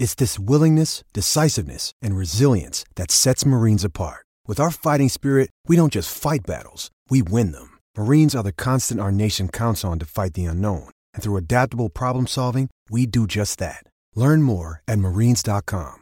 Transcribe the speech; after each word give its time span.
It's 0.00 0.14
this 0.14 0.38
willingness, 0.38 1.04
decisiveness, 1.12 1.92
and 2.00 2.16
resilience 2.16 2.86
that 2.96 3.10
sets 3.10 3.44
Marines 3.44 3.84
apart. 3.84 4.24
With 4.46 4.58
our 4.58 4.70
fighting 4.70 5.10
spirit, 5.10 5.50
we 5.66 5.76
don't 5.76 5.92
just 5.92 6.10
fight 6.16 6.40
battles, 6.46 6.90
we 7.10 7.20
win 7.20 7.52
them. 7.52 7.76
Marines 7.98 8.34
are 8.34 8.42
the 8.42 8.50
constant 8.50 8.98
our 8.98 9.12
nation 9.12 9.50
counts 9.50 9.84
on 9.84 9.98
to 9.98 10.06
fight 10.06 10.32
the 10.32 10.46
unknown. 10.46 10.88
And 11.12 11.22
through 11.22 11.36
adaptable 11.36 11.90
problem 11.90 12.26
solving, 12.26 12.70
we 12.88 13.04
do 13.04 13.26
just 13.26 13.58
that. 13.58 13.84
Learn 14.16 14.42
more 14.42 14.80
at 14.88 14.98
marines.com. 14.98 15.98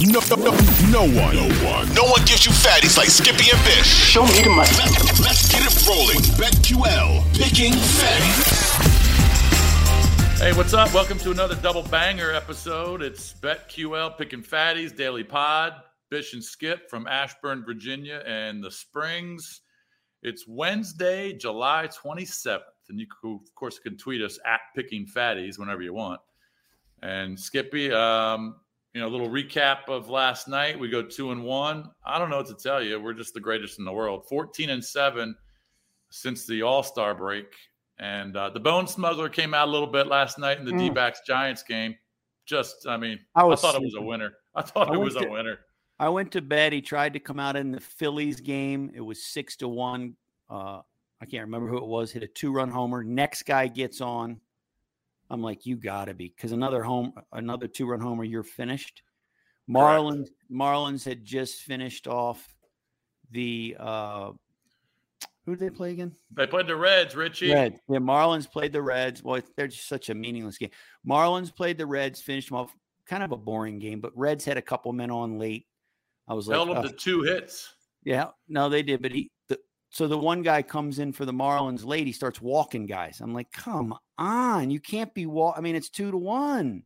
No, 0.00 0.20
no, 0.30 0.36
no, 0.36 0.52
no 0.90 1.02
one, 1.02 1.34
no 1.34 1.48
one, 1.66 1.94
no 1.94 2.04
one 2.04 2.24
gives 2.24 2.46
you 2.46 2.52
fatties 2.52 2.96
like 2.96 3.08
Skippy 3.08 3.50
and 3.50 3.62
Bish. 3.64 3.86
Show 3.86 4.22
me 4.22 4.40
the 4.40 4.50
money. 4.50 4.70
Let, 4.78 5.18
let's 5.18 5.50
get 5.50 5.62
it 5.66 5.86
rolling. 5.86 6.22
BetQL, 6.38 7.22
picking 7.34 7.72
fatties. 7.72 9.01
Hey, 10.42 10.52
what's 10.54 10.74
up? 10.74 10.92
Welcome 10.92 11.18
to 11.18 11.30
another 11.30 11.54
double 11.54 11.84
banger 11.84 12.32
episode. 12.32 13.00
It's 13.00 13.32
BetQL 13.34 14.18
Picking 14.18 14.42
Fatties 14.42 14.94
Daily 14.94 15.22
Pod. 15.22 15.74
Bish 16.10 16.32
and 16.32 16.42
Skip 16.42 16.90
from 16.90 17.06
Ashburn, 17.06 17.64
Virginia, 17.64 18.24
and 18.26 18.60
the 18.60 18.68
Springs. 18.68 19.60
It's 20.24 20.44
Wednesday, 20.48 21.32
July 21.32 21.86
27th. 21.86 22.58
And 22.88 22.98
you, 22.98 23.06
of 23.22 23.54
course, 23.54 23.78
can 23.78 23.96
tweet 23.96 24.20
us 24.20 24.40
at 24.44 24.58
Picking 24.74 25.06
Fatties 25.06 25.60
whenever 25.60 25.80
you 25.80 25.94
want. 25.94 26.20
And 27.04 27.38
Skippy, 27.38 27.92
um, 27.92 28.56
you 28.94 29.00
know, 29.00 29.06
a 29.06 29.10
little 29.10 29.28
recap 29.28 29.88
of 29.88 30.08
last 30.08 30.48
night. 30.48 30.76
We 30.76 30.88
go 30.88 31.02
two 31.02 31.30
and 31.30 31.44
one. 31.44 31.88
I 32.04 32.18
don't 32.18 32.30
know 32.30 32.38
what 32.38 32.48
to 32.48 32.56
tell 32.56 32.82
you. 32.82 32.98
We're 33.00 33.14
just 33.14 33.32
the 33.32 33.38
greatest 33.38 33.78
in 33.78 33.84
the 33.84 33.92
world. 33.92 34.26
14 34.28 34.70
and 34.70 34.84
seven 34.84 35.36
since 36.10 36.48
the 36.48 36.62
All 36.62 36.82
Star 36.82 37.14
break. 37.14 37.46
And 38.02 38.36
uh, 38.36 38.50
the 38.50 38.58
Bone 38.58 38.88
Smuggler 38.88 39.28
came 39.28 39.54
out 39.54 39.68
a 39.68 39.70
little 39.70 39.86
bit 39.86 40.08
last 40.08 40.36
night 40.36 40.58
in 40.58 40.64
the 40.64 40.72
Mm. 40.72 40.78
D 40.78 40.90
backs 40.90 41.20
Giants 41.24 41.62
game. 41.62 41.94
Just, 42.46 42.84
I 42.88 42.96
mean, 42.96 43.20
I 43.36 43.46
I, 43.46 43.54
thought 43.54 43.76
it 43.76 43.80
was 43.80 43.94
a 43.96 44.02
winner. 44.02 44.32
I 44.56 44.62
thought 44.62 44.90
I 44.90 44.94
it 44.94 44.98
was 44.98 45.14
a 45.14 45.28
winner. 45.28 45.60
I 46.00 46.08
went 46.08 46.32
to 46.32 46.42
bed. 46.42 46.72
He 46.72 46.80
tried 46.82 47.12
to 47.12 47.20
come 47.20 47.38
out 47.38 47.54
in 47.54 47.70
the 47.70 47.78
Phillies 47.78 48.40
game. 48.40 48.90
It 48.92 49.00
was 49.00 49.22
six 49.22 49.54
to 49.58 49.68
one. 49.68 50.16
Uh, 50.50 50.80
I 51.20 51.26
can't 51.26 51.44
remember 51.44 51.68
who 51.68 51.76
it 51.76 51.86
was. 51.86 52.10
Hit 52.10 52.24
a 52.24 52.26
two 52.26 52.50
run 52.52 52.70
homer. 52.70 53.04
Next 53.04 53.44
guy 53.44 53.68
gets 53.68 54.00
on. 54.00 54.40
I'm 55.30 55.40
like, 55.40 55.64
you 55.64 55.76
gotta 55.76 56.12
be 56.12 56.34
because 56.36 56.50
another 56.50 56.82
home, 56.82 57.12
another 57.32 57.68
two 57.68 57.86
run 57.86 58.00
homer. 58.00 58.24
You're 58.24 58.42
finished. 58.42 59.02
Marlins, 59.70 60.26
Marlins 60.50 61.04
had 61.04 61.24
just 61.24 61.62
finished 61.62 62.08
off 62.08 62.52
the. 63.30 63.76
uh 63.78 64.32
Who 65.44 65.56
did 65.56 65.60
they 65.60 65.70
play 65.74 65.90
again? 65.90 66.14
They 66.32 66.46
played 66.46 66.68
the 66.68 66.76
Reds, 66.76 67.16
Richie. 67.16 67.52
Reds. 67.52 67.80
Yeah, 67.88 67.98
Marlins 67.98 68.50
played 68.50 68.72
the 68.72 68.82
Reds. 68.82 69.22
Well, 69.22 69.40
they're 69.56 69.66
just 69.66 69.88
such 69.88 70.08
a 70.08 70.14
meaningless 70.14 70.56
game. 70.58 70.70
Marlins 71.08 71.54
played 71.54 71.78
the 71.78 71.86
Reds, 71.86 72.20
finished 72.20 72.48
them 72.50 72.58
off. 72.58 72.74
Kind 73.06 73.24
of 73.24 73.32
a 73.32 73.36
boring 73.36 73.80
game, 73.80 74.00
but 74.00 74.16
Reds 74.16 74.44
had 74.44 74.56
a 74.56 74.62
couple 74.62 74.92
men 74.92 75.10
on 75.10 75.38
late. 75.38 75.66
I 76.28 76.34
was 76.34 76.46
like, 76.46 76.54
Held 76.54 76.68
them 76.68 76.76
"Ugh." 76.78 76.86
to 76.88 76.92
two 76.92 77.22
hits. 77.22 77.74
Yeah, 78.04 78.28
no, 78.48 78.68
they 78.68 78.82
did, 78.84 79.02
but 79.02 79.10
he. 79.10 79.30
The, 79.48 79.58
so 79.90 80.06
the 80.06 80.16
one 80.16 80.42
guy 80.42 80.62
comes 80.62 81.00
in 81.00 81.12
for 81.12 81.24
the 81.24 81.32
Marlins 81.32 81.84
late. 81.84 82.06
He 82.06 82.12
starts 82.12 82.40
walking 82.40 82.86
guys. 82.86 83.20
I'm 83.20 83.34
like, 83.34 83.50
come 83.52 83.94
on, 84.18 84.70
you 84.70 84.78
can't 84.80 85.12
be 85.12 85.26
walk. 85.26 85.56
I 85.58 85.60
mean, 85.60 85.74
it's 85.74 85.90
two 85.90 86.12
to 86.12 86.16
one. 86.16 86.84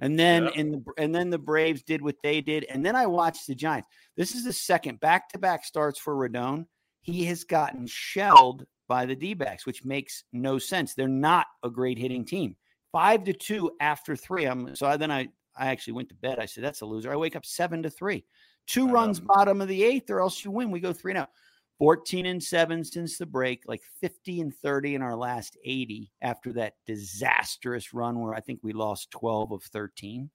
And 0.00 0.18
then 0.18 0.44
Yeah. 0.44 0.50
in 0.54 0.72
the 0.72 0.84
and 0.98 1.14
then 1.14 1.30
the 1.30 1.38
Braves 1.38 1.82
did 1.82 2.02
what 2.02 2.16
they 2.22 2.42
did, 2.42 2.64
and 2.64 2.84
then 2.84 2.94
I 2.94 3.06
watched 3.06 3.46
the 3.46 3.54
Giants. 3.54 3.88
This 4.18 4.34
is 4.34 4.44
the 4.44 4.52
second 4.52 5.00
back 5.00 5.30
to 5.30 5.38
back 5.38 5.64
starts 5.64 5.98
for 5.98 6.14
Rodon. 6.14 6.66
He 7.04 7.24
has 7.26 7.44
gotten 7.44 7.86
shelled 7.86 8.64
by 8.88 9.04
the 9.04 9.14
D-backs, 9.14 9.66
which 9.66 9.84
makes 9.84 10.24
no 10.32 10.58
sense. 10.58 10.94
They're 10.94 11.06
not 11.06 11.46
a 11.62 11.70
great 11.70 11.98
hitting 11.98 12.24
team. 12.24 12.56
Five 12.92 13.24
to 13.24 13.34
two 13.34 13.70
after 13.78 14.16
three. 14.16 14.46
I'm 14.46 14.74
so 14.74 14.86
I, 14.86 14.96
then 14.96 15.10
I 15.10 15.28
I 15.56 15.66
actually 15.66 15.92
went 15.92 16.08
to 16.08 16.14
bed. 16.14 16.38
I 16.38 16.46
said 16.46 16.64
that's 16.64 16.80
a 16.80 16.86
loser. 16.86 17.12
I 17.12 17.16
wake 17.16 17.36
up 17.36 17.44
seven 17.44 17.82
to 17.82 17.90
three. 17.90 18.24
Two 18.66 18.86
know. 18.86 18.92
runs 18.94 19.20
bottom 19.20 19.60
of 19.60 19.68
the 19.68 19.84
eighth, 19.84 20.08
or 20.10 20.20
else 20.20 20.44
you 20.44 20.50
win. 20.50 20.70
We 20.70 20.80
go 20.80 20.92
three 20.92 21.12
now. 21.12 21.28
14 21.78 22.26
and 22.26 22.42
7 22.42 22.84
since 22.84 23.18
the 23.18 23.26
break, 23.26 23.64
like 23.66 23.82
50 24.00 24.40
and 24.40 24.54
30 24.54 24.94
in 24.94 25.02
our 25.02 25.16
last 25.16 25.58
80 25.64 26.10
after 26.22 26.52
that 26.52 26.74
disastrous 26.86 27.92
run 27.92 28.20
where 28.20 28.32
I 28.32 28.40
think 28.40 28.60
we 28.62 28.72
lost 28.72 29.10
12 29.10 29.50
of 29.50 29.62
13. 29.64 30.30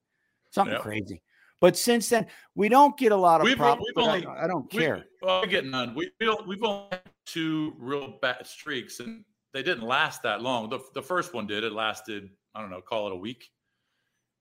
Something 0.52 0.74
Yep. 0.74 0.81
crazy. 0.81 1.22
But 1.62 1.78
since 1.78 2.08
then, 2.09 2.28
we 2.56 2.70
don't 2.70 2.97
get 2.97 3.12
a 3.12 3.16
lot 3.16 3.42
of 3.42 3.46
We've- 3.46 3.58
problems. 3.58 3.86
we've 3.88 3.96
but 3.96 4.28
I- 4.28 4.44
I, 4.46 4.47
don't 4.47 4.72
We- 4.74 4.80
care. 4.80 5.06
well, 5.22 5.42
we're 5.42 5.47
getting 5.47 5.72
none. 5.72 5.94
We, 5.94 6.09
we 6.20 6.25
don't. 6.25 6.47
We've 6.47 6.64
only 6.64 6.88
had 6.92 7.02
two 7.25 7.74
real 7.78 8.18
bad 8.22 8.47
streaks, 8.47 9.00
and 9.02 9.25
they 9.53 9.62
didn't 9.64 9.84
last 9.84 10.24
that 10.24 10.42
long. 10.42 10.70
The 10.70 10.80
the 10.94 11.02
first 11.02 11.34
one 11.34 11.47
did. 11.47 11.64
It 11.64 11.74
lasted. 11.74 12.30
I 12.56 12.62
don't 12.62 12.70
know. 12.70 12.81
Call 12.81 13.08
it 13.08 13.14
a 13.14 13.18
week, 13.18 13.50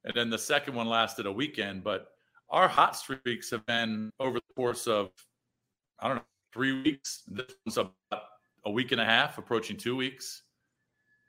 and 0.04 0.14
then 0.14 0.30
the 0.30 0.38
second 0.38 0.74
one 0.74 0.86
lasted 0.88 1.26
a 1.26 1.32
weekend. 1.32 1.82
But 1.82 2.08
our 2.50 2.68
hot 2.68 2.96
streaks 2.96 3.50
have 3.50 3.66
been 3.66 4.10
over 4.20 4.38
the 4.38 4.54
course 4.54 4.86
of 4.86 5.10
I 5.98 6.06
don't 6.08 6.16
know 6.18 6.22
three 6.52 6.82
weeks. 6.82 7.24
This 7.26 7.46
one's 7.66 7.78
about 7.78 8.22
a 8.64 8.70
week 8.70 8.92
and 8.92 9.00
a 9.00 9.04
half, 9.04 9.38
approaching 9.38 9.76
two 9.76 9.96
weeks. 9.96 10.42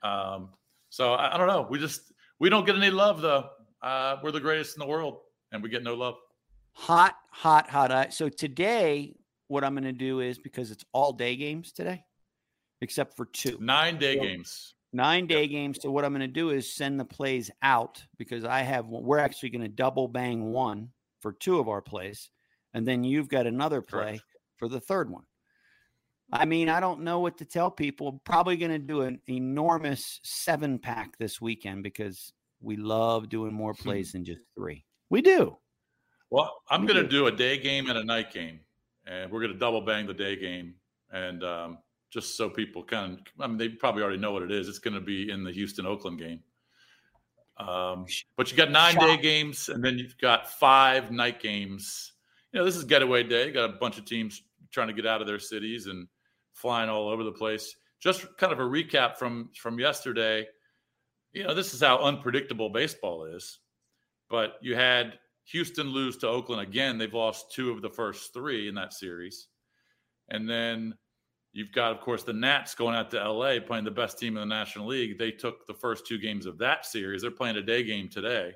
Um, 0.03 0.49
so 0.89 1.13
I, 1.13 1.33
I 1.33 1.37
don't 1.37 1.47
know. 1.47 1.65
We 1.69 1.79
just 1.79 2.11
we 2.39 2.49
don't 2.49 2.65
get 2.65 2.75
any 2.75 2.91
love 2.91 3.21
though. 3.21 3.49
Uh, 3.81 4.17
we're 4.21 4.31
the 4.31 4.39
greatest 4.39 4.75
in 4.75 4.81
the 4.81 4.85
world, 4.87 5.19
and 5.51 5.63
we 5.63 5.69
get 5.69 5.83
no 5.83 5.95
love. 5.95 6.15
Hot, 6.73 7.15
hot, 7.31 7.69
hot. 7.69 8.13
So 8.13 8.29
today, 8.29 9.15
what 9.47 9.63
I'm 9.63 9.73
going 9.73 9.83
to 9.83 9.91
do 9.91 10.19
is 10.19 10.37
because 10.37 10.71
it's 10.71 10.85
all 10.93 11.11
day 11.13 11.35
games 11.35 11.71
today, 11.71 12.03
except 12.81 13.15
for 13.17 13.25
two. 13.25 13.57
Nine 13.59 13.97
day 13.97 14.13
Yep. 14.15 14.23
games. 14.23 14.73
nine 14.93 15.27
day 15.27 15.47
games. 15.47 15.79
So 15.81 15.91
what 15.91 16.05
I'm 16.05 16.11
going 16.11 16.21
to 16.21 16.27
do 16.27 16.49
is 16.51 16.73
send 16.73 16.99
the 16.99 17.05
plays 17.05 17.51
out 17.61 18.03
because 18.17 18.43
I 18.45 18.61
have. 18.61 18.87
We're 18.87 19.19
actually 19.19 19.49
going 19.49 19.61
to 19.61 19.67
double 19.67 20.07
bang 20.07 20.51
one 20.51 20.89
for 21.21 21.33
two 21.33 21.59
of 21.59 21.67
our 21.67 21.81
plays, 21.81 22.29
and 22.73 22.87
then 22.87 23.03
you've 23.03 23.27
got 23.29 23.45
another 23.45 23.81
play 23.81 23.99
Correct. 23.99 24.23
for 24.57 24.69
the 24.69 24.79
third 24.79 25.09
one. 25.11 25.23
I 26.31 26.45
mean, 26.45 26.69
I 26.69 26.79
don't 26.79 27.01
know 27.01 27.19
what 27.19 27.39
to 27.39 27.45
tell 27.45 27.71
people. 27.71 28.21
Probably 28.23 28.55
going 28.55 28.71
to 28.71 28.77
do 28.79 29.01
an 29.01 29.19
enormous 29.27 30.19
seven 30.23 30.77
pack 30.77 31.17
this 31.17 31.41
weekend 31.41 31.81
because 31.83 32.31
we 32.61 32.77
love 32.77 33.29
doing 33.29 33.51
more 33.53 33.73
Hmm. 33.73 33.81
plays 33.83 34.11
than 34.11 34.23
just 34.25 34.41
three. 34.55 34.85
We 35.09 35.21
do. 35.21 35.57
Well, 36.29 36.61
I'm 36.69 36.81
We 36.81 36.87
going 36.87 37.03
to 37.03 37.09
do. 37.09 37.19
do 37.21 37.27
a 37.27 37.31
day 37.31 37.57
game 37.57 37.89
and 37.89 37.97
a 37.97 38.03
night 38.03 38.31
game, 38.31 38.59
and 39.07 39.31
we're 39.31 39.39
going 39.39 39.53
to 39.53 39.57
double 39.57 39.81
bang 39.81 40.05
the 40.05 40.13
day 40.13 40.35
game, 40.35 40.75
and 41.11 41.43
um, 41.43 41.77
just 42.11 42.37
so 42.37 42.49
people 42.49 42.83
kind 42.83 43.13
of, 43.13 43.19
I 43.39 43.47
mean, 43.47 43.57
they 43.57 43.69
probably 43.69 44.03
already 44.03 44.19
know 44.19 44.31
what 44.31 44.43
it 44.43 44.51
is. 44.51 44.67
It's 44.67 44.79
going 44.79 44.93
to 44.93 45.01
be 45.01 45.31
in 45.31 45.43
the 45.43 45.51
Houston 45.51 45.85
Oakland 45.85 46.19
game. 46.19 46.41
Um, 47.57 48.05
but 48.37 48.49
you 48.51 48.57
got 48.57 48.71
nine 48.71 48.95
day 48.95 49.17
games, 49.17 49.69
and 49.69 49.83
then 49.83 49.97
you've 49.97 50.17
got 50.17 50.49
five 50.49 51.11
night 51.11 51.41
games. 51.41 52.13
You 52.53 52.59
know, 52.59 52.65
this 52.65 52.75
is 52.75 52.83
getaway 52.83 53.23
day. 53.23 53.47
You 53.47 53.51
got 53.51 53.69
a 53.69 53.73
bunch 53.73 53.97
of 53.97 54.05
teams 54.05 54.43
trying 54.71 54.87
to 54.87 54.93
get 54.93 55.05
out 55.05 55.21
of 55.21 55.27
their 55.27 55.39
cities 55.39 55.87
and 55.87 56.07
flying 56.53 56.89
all 56.89 57.09
over 57.09 57.23
the 57.23 57.31
place. 57.31 57.75
Just 57.99 58.25
kind 58.37 58.53
of 58.53 58.59
a 58.59 58.63
recap 58.63 59.17
from 59.17 59.49
from 59.55 59.77
yesterday. 59.79 60.47
You 61.33 61.43
know, 61.43 61.53
this 61.53 61.73
is 61.73 61.81
how 61.81 61.97
unpredictable 61.99 62.69
baseball 62.69 63.25
is. 63.25 63.59
But 64.29 64.55
you 64.61 64.75
had 64.75 65.19
Houston 65.45 65.87
lose 65.87 66.17
to 66.17 66.27
Oakland 66.27 66.61
again. 66.61 66.97
They've 66.97 67.13
lost 67.13 67.51
two 67.51 67.71
of 67.71 67.81
the 67.81 67.89
first 67.89 68.33
three 68.33 68.67
in 68.67 68.75
that 68.75 68.93
series. 68.93 69.47
And 70.29 70.47
then 70.47 70.95
you've 71.53 71.71
got, 71.71 71.91
of 71.91 72.01
course, 72.01 72.23
the 72.23 72.33
Nats 72.33 72.75
going 72.75 72.95
out 72.95 73.09
to 73.11 73.17
LA 73.17 73.59
playing 73.59 73.85
the 73.85 73.91
best 73.91 74.19
team 74.19 74.37
in 74.37 74.47
the 74.47 74.55
National 74.55 74.87
League. 74.87 75.17
They 75.17 75.31
took 75.31 75.65
the 75.65 75.73
first 75.73 76.05
two 76.05 76.19
games 76.19 76.45
of 76.45 76.59
that 76.59 76.85
series. 76.85 77.21
They're 77.21 77.31
playing 77.31 77.57
a 77.57 77.63
day 77.63 77.83
game 77.83 78.09
today. 78.09 78.53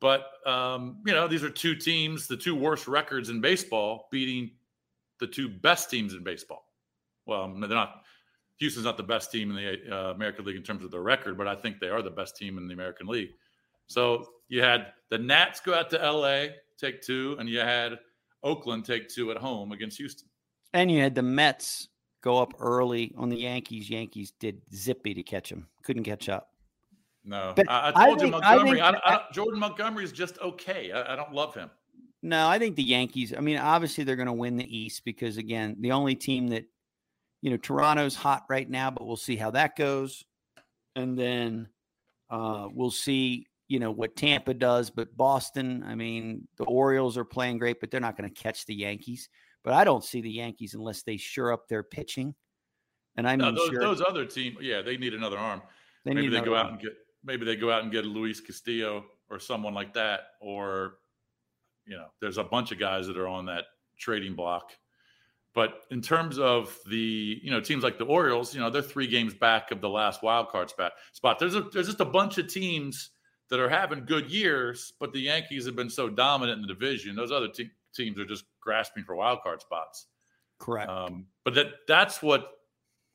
But, 0.00 0.26
um, 0.46 0.98
you 1.06 1.12
know, 1.12 1.28
these 1.28 1.44
are 1.44 1.50
two 1.50 1.76
teams, 1.76 2.26
the 2.26 2.36
two 2.36 2.56
worst 2.56 2.88
records 2.88 3.30
in 3.30 3.40
baseball, 3.40 4.08
beating 4.10 4.50
the 5.20 5.26
two 5.28 5.48
best 5.48 5.88
teams 5.88 6.12
in 6.12 6.24
baseball. 6.24 6.66
Well, 7.24 7.54
they're 7.60 7.68
not. 7.68 8.02
Houston's 8.58 8.84
not 8.84 8.96
the 8.96 9.02
best 9.02 9.32
team 9.32 9.50
in 9.50 9.56
the 9.56 9.96
uh, 9.96 10.10
American 10.12 10.44
League 10.44 10.56
in 10.56 10.62
terms 10.62 10.84
of 10.84 10.90
their 10.90 11.02
record, 11.02 11.38
but 11.38 11.48
I 11.48 11.54
think 11.54 11.80
they 11.80 11.88
are 11.88 12.02
the 12.02 12.10
best 12.10 12.36
team 12.36 12.58
in 12.58 12.68
the 12.68 12.74
American 12.74 13.06
League. 13.06 13.30
So 13.86 14.26
you 14.52 14.60
had 14.62 14.92
the 15.08 15.16
Nats 15.16 15.60
go 15.60 15.72
out 15.72 15.88
to 15.90 15.96
LA, 15.96 16.48
take 16.78 17.00
two, 17.00 17.36
and 17.38 17.48
you 17.48 17.58
had 17.60 17.98
Oakland 18.42 18.84
take 18.84 19.08
two 19.08 19.30
at 19.30 19.38
home 19.38 19.72
against 19.72 19.96
Houston. 19.96 20.28
And 20.74 20.90
you 20.90 21.00
had 21.00 21.14
the 21.14 21.22
Mets 21.22 21.88
go 22.22 22.36
up 22.38 22.52
early 22.60 23.14
on 23.16 23.30
the 23.30 23.36
Yankees. 23.36 23.88
Yankees 23.88 24.32
did 24.38 24.60
zippy 24.74 25.14
to 25.14 25.22
catch 25.22 25.48
them. 25.48 25.68
Couldn't 25.84 26.04
catch 26.04 26.28
up. 26.28 26.50
No, 27.24 27.54
But 27.56 27.70
I, 27.70 27.78
I 27.78 28.02
I 28.02 28.06
told 28.08 28.20
think- 28.20 28.34
you 28.34 28.40
I 28.42 28.56
Montgomery. 28.56 28.70
think- 28.78 28.82
I 28.84 28.92
don't- 28.92 29.04
I 29.06 29.20
Jordan 29.32 29.60
Montgomery 29.60 30.04
is 30.04 30.12
just 30.12 30.38
okay. 30.40 30.92
I, 30.92 31.14
I 31.14 31.16
don't 31.16 31.32
love 31.32 31.54
him. 31.54 31.70
No, 32.22 32.46
I 32.46 32.58
think 32.58 32.76
the 32.76 32.82
Yankees. 32.82 33.32
I 33.36 33.40
mean, 33.40 33.56
obviously 33.56 34.04
they're 34.04 34.16
going 34.16 34.26
to 34.26 34.32
win 34.34 34.56
the 34.58 34.76
East 34.78 35.04
because 35.06 35.38
again, 35.38 35.76
the 35.80 35.92
only 35.92 36.14
team 36.14 36.48
that 36.48 36.64
you 37.40 37.50
know 37.50 37.56
Toronto's 37.56 38.14
hot 38.14 38.44
right 38.50 38.68
now, 38.68 38.90
but 38.90 39.06
we'll 39.06 39.16
see 39.16 39.36
how 39.36 39.50
that 39.52 39.76
goes, 39.76 40.24
and 40.94 41.18
then 41.18 41.68
uh, 42.30 42.68
we'll 42.70 42.90
see 42.92 43.46
you 43.72 43.78
know 43.78 43.90
what 43.90 44.16
Tampa 44.16 44.52
does. 44.52 44.90
But 44.90 45.16
Boston, 45.16 45.82
I 45.86 45.94
mean, 45.94 46.46
the 46.58 46.64
Orioles 46.64 47.16
are 47.16 47.24
playing 47.24 47.56
great, 47.56 47.80
but 47.80 47.90
they're 47.90 48.02
not 48.02 48.18
going 48.18 48.28
to 48.28 48.42
catch 48.42 48.66
the 48.66 48.74
Yankees. 48.74 49.30
But 49.64 49.72
I 49.72 49.82
don't 49.84 50.04
see 50.04 50.20
the 50.20 50.30
Yankees 50.30 50.74
unless 50.74 51.04
they 51.04 51.16
shore 51.16 51.54
up 51.54 51.68
their 51.68 51.82
pitching. 51.82 52.34
And 53.16 53.26
I 53.26 53.34
mean, 53.34 53.38
no, 53.38 53.52
those, 53.52 53.68
sure, 53.70 53.80
those 53.80 54.02
other 54.02 54.26
teams, 54.26 54.58
yeah, 54.60 54.82
they 54.82 54.98
need 54.98 55.14
another 55.14 55.38
arm. 55.38 55.62
they 56.04 56.12
maybe 56.12 56.28
they 56.28 56.40
go 56.40 56.52
another 56.52 56.56
out 56.56 56.70
and 56.72 56.80
get 56.82 56.92
maybe 57.24 57.46
they 57.46 57.56
go 57.56 57.72
out 57.72 57.82
and 57.82 57.90
get 57.90 58.04
Luis 58.04 58.42
Castillo 58.42 59.06
or 59.30 59.38
someone 59.38 59.72
like 59.72 59.94
that, 59.94 60.20
or 60.42 60.96
you 61.86 61.96
know, 61.96 62.08
there's 62.20 62.36
a 62.36 62.44
bunch 62.44 62.72
of 62.72 62.78
guys 62.78 63.06
that 63.06 63.16
are 63.16 63.28
on 63.28 63.46
that 63.46 63.64
trading 63.98 64.34
block. 64.34 64.72
But 65.54 65.80
in 65.90 66.02
terms 66.02 66.38
of 66.38 66.78
the 66.90 67.40
you 67.42 67.50
know 67.50 67.60
teams 67.60 67.82
like 67.82 67.96
the 67.96 68.04
Orioles, 68.04 68.54
you 68.54 68.60
know, 68.60 68.68
they're 68.68 68.82
three 68.82 69.06
games 69.06 69.32
back 69.32 69.70
of 69.70 69.80
the 69.80 69.88
last 69.88 70.22
wild 70.22 70.48
card 70.48 70.68
spot. 70.68 70.92
Spot. 71.14 71.38
There's 71.38 71.54
a 71.54 71.62
there's 71.72 71.86
just 71.86 72.00
a 72.00 72.06
bunch 72.06 72.36
of 72.36 72.48
teams 72.48 73.10
that 73.52 73.60
are 73.60 73.68
having 73.68 74.06
good 74.06 74.30
years, 74.30 74.94
but 74.98 75.12
the 75.12 75.20
Yankees 75.20 75.66
have 75.66 75.76
been 75.76 75.90
so 75.90 76.08
dominant 76.08 76.56
in 76.56 76.62
the 76.66 76.72
division. 76.72 77.14
Those 77.14 77.30
other 77.30 77.48
te- 77.48 77.70
teams 77.94 78.18
are 78.18 78.24
just 78.24 78.46
grasping 78.62 79.04
for 79.04 79.14
wild 79.14 79.42
card 79.42 79.60
spots. 79.60 80.06
correct. 80.58 80.88
Um, 80.90 81.26
but 81.44 81.52
that 81.52 81.66
that's 81.86 82.22
what 82.22 82.52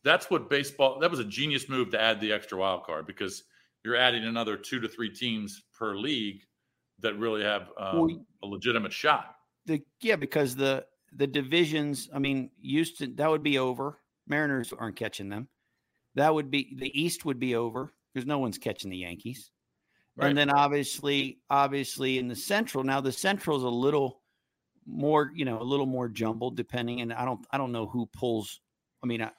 that's 0.04 0.30
what 0.30 0.48
baseball 0.48 1.00
that 1.00 1.10
was 1.10 1.20
a 1.20 1.26
genius 1.26 1.68
move 1.68 1.90
to 1.90 2.00
add 2.00 2.22
the 2.22 2.32
extra 2.32 2.56
wild 2.56 2.84
card 2.84 3.08
because 3.08 3.46
you're 3.84 3.96
adding 3.96 4.26
another 4.26 4.56
two 4.56 4.80
to 4.80 4.88
three 4.88 5.10
teams 5.10 5.64
per 5.76 5.96
league 5.96 6.42
that 7.00 7.18
really 7.18 7.44
have 7.44 7.72
um, 7.80 7.98
Well, 8.00 8.26
a 8.44 8.46
legitimate 8.48 8.94
shot. 8.94 9.36
the 9.66 9.82
yeah 10.02 10.18
because 10.18 10.56
the 10.56 10.86
the 11.14 11.26
divisions 11.28 12.10
i 12.14 12.20
mean 12.20 12.52
houston 12.62 13.16
that 13.16 13.30
would 13.30 13.42
be 13.44 13.58
over 13.58 13.98
mariners 14.28 14.72
aren't 14.74 14.98
catching 14.98 15.30
them 15.30 15.48
that 16.16 16.34
would 16.34 16.52
be 16.52 16.76
the 16.78 16.92
east 17.00 17.26
would 17.26 17.40
be 17.40 17.56
over 17.56 17.92
because 18.14 18.28
no 18.28 18.40
one's 18.40 18.58
catching 18.58 18.92
the 18.92 18.98
yankees 18.98 19.52
Right. 20.18 20.30
and 20.30 20.38
then 20.38 20.50
obviously 20.50 21.40
obviously 21.50 22.18
in 22.18 22.28
the 22.28 22.36
central 22.36 22.84
now 22.84 23.00
the 23.00 23.12
central 23.12 23.56
is 23.58 23.64
a 23.64 23.70
little 23.70 24.22
more 24.88 25.32
you 25.36 25.46
know 25.46 25.62
a 25.62 25.64
little 25.64 25.86
more 25.86 26.10
jumbled 26.10 26.58
depending 26.58 27.02
and 27.02 27.14
i 27.14 27.24
don't 27.24 27.46
i 27.52 27.58
don't 27.58 27.72
know 27.72 27.86
who 27.86 28.08
pulls 28.08 28.60
i 29.04 29.06
mean 29.06 29.22
i 29.22 29.30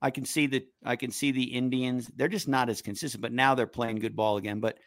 i 0.00 0.10
can 0.10 0.24
see 0.24 0.46
that 0.46 0.64
i 0.84 0.94
can 0.94 1.10
see 1.10 1.32
the 1.32 1.42
indians 1.42 2.08
they're 2.14 2.28
just 2.28 2.46
not 2.46 2.68
as 2.68 2.80
consistent 2.80 3.20
but 3.20 3.32
now 3.32 3.54
they're 3.54 3.66
playing 3.66 3.98
good 3.98 4.14
ball 4.14 4.36
again 4.36 4.60
but 4.60 4.78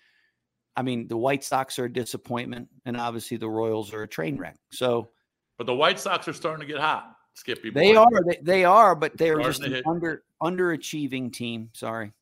i 0.78 0.82
mean 0.82 1.06
the 1.10 1.18
white 1.18 1.44
sox 1.44 1.78
are 1.80 1.86
a 1.86 1.92
disappointment 1.92 2.70
and 2.86 2.96
obviously 2.96 3.36
the 3.36 3.50
royals 3.50 3.94
are 3.94 4.04
a 4.04 4.08
train 4.08 4.38
wreck 4.38 4.56
so 4.72 5.10
But 5.58 5.68
the 5.68 5.76
White 5.76 6.00
Sox 6.00 6.28
are 6.28 6.34
starting 6.34 6.66
to 6.66 6.72
get 6.72 6.80
hot. 6.80 7.16
Skippy, 7.34 7.72
they 7.72 7.94
boy. 7.94 8.00
are 8.00 8.24
they, 8.26 8.40
they 8.42 8.64
are 8.64 8.96
but 8.96 9.18
they're 9.18 9.40
just 9.42 9.64
an 9.64 9.82
under 9.86 10.24
underachieving 10.42 11.34
team 11.34 11.70
sorry 11.74 12.14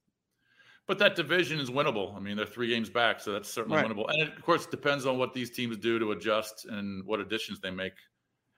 But 0.87 0.99
that 0.99 1.15
division 1.15 1.59
is 1.59 1.69
winnable. 1.69 2.15
I 2.15 2.19
mean, 2.19 2.37
they're 2.37 2.45
three 2.45 2.67
games 2.67 2.89
back, 2.89 3.19
so 3.19 3.31
that's 3.33 3.49
certainly 3.49 3.77
Right. 3.77 3.87
winnable. 3.87 4.07
And 4.09 4.21
it, 4.21 4.37
of 4.37 4.43
course, 4.43 4.65
it 4.65 4.71
depends 4.71 5.05
on 5.05 5.17
what 5.17 5.33
these 5.33 5.49
teams 5.49 5.77
do 5.77 5.97
to 5.97 6.11
adjust 6.11 6.65
and 6.65 7.03
what 7.05 7.19
additions 7.19 7.59
they 7.59 7.71
make 7.71 7.93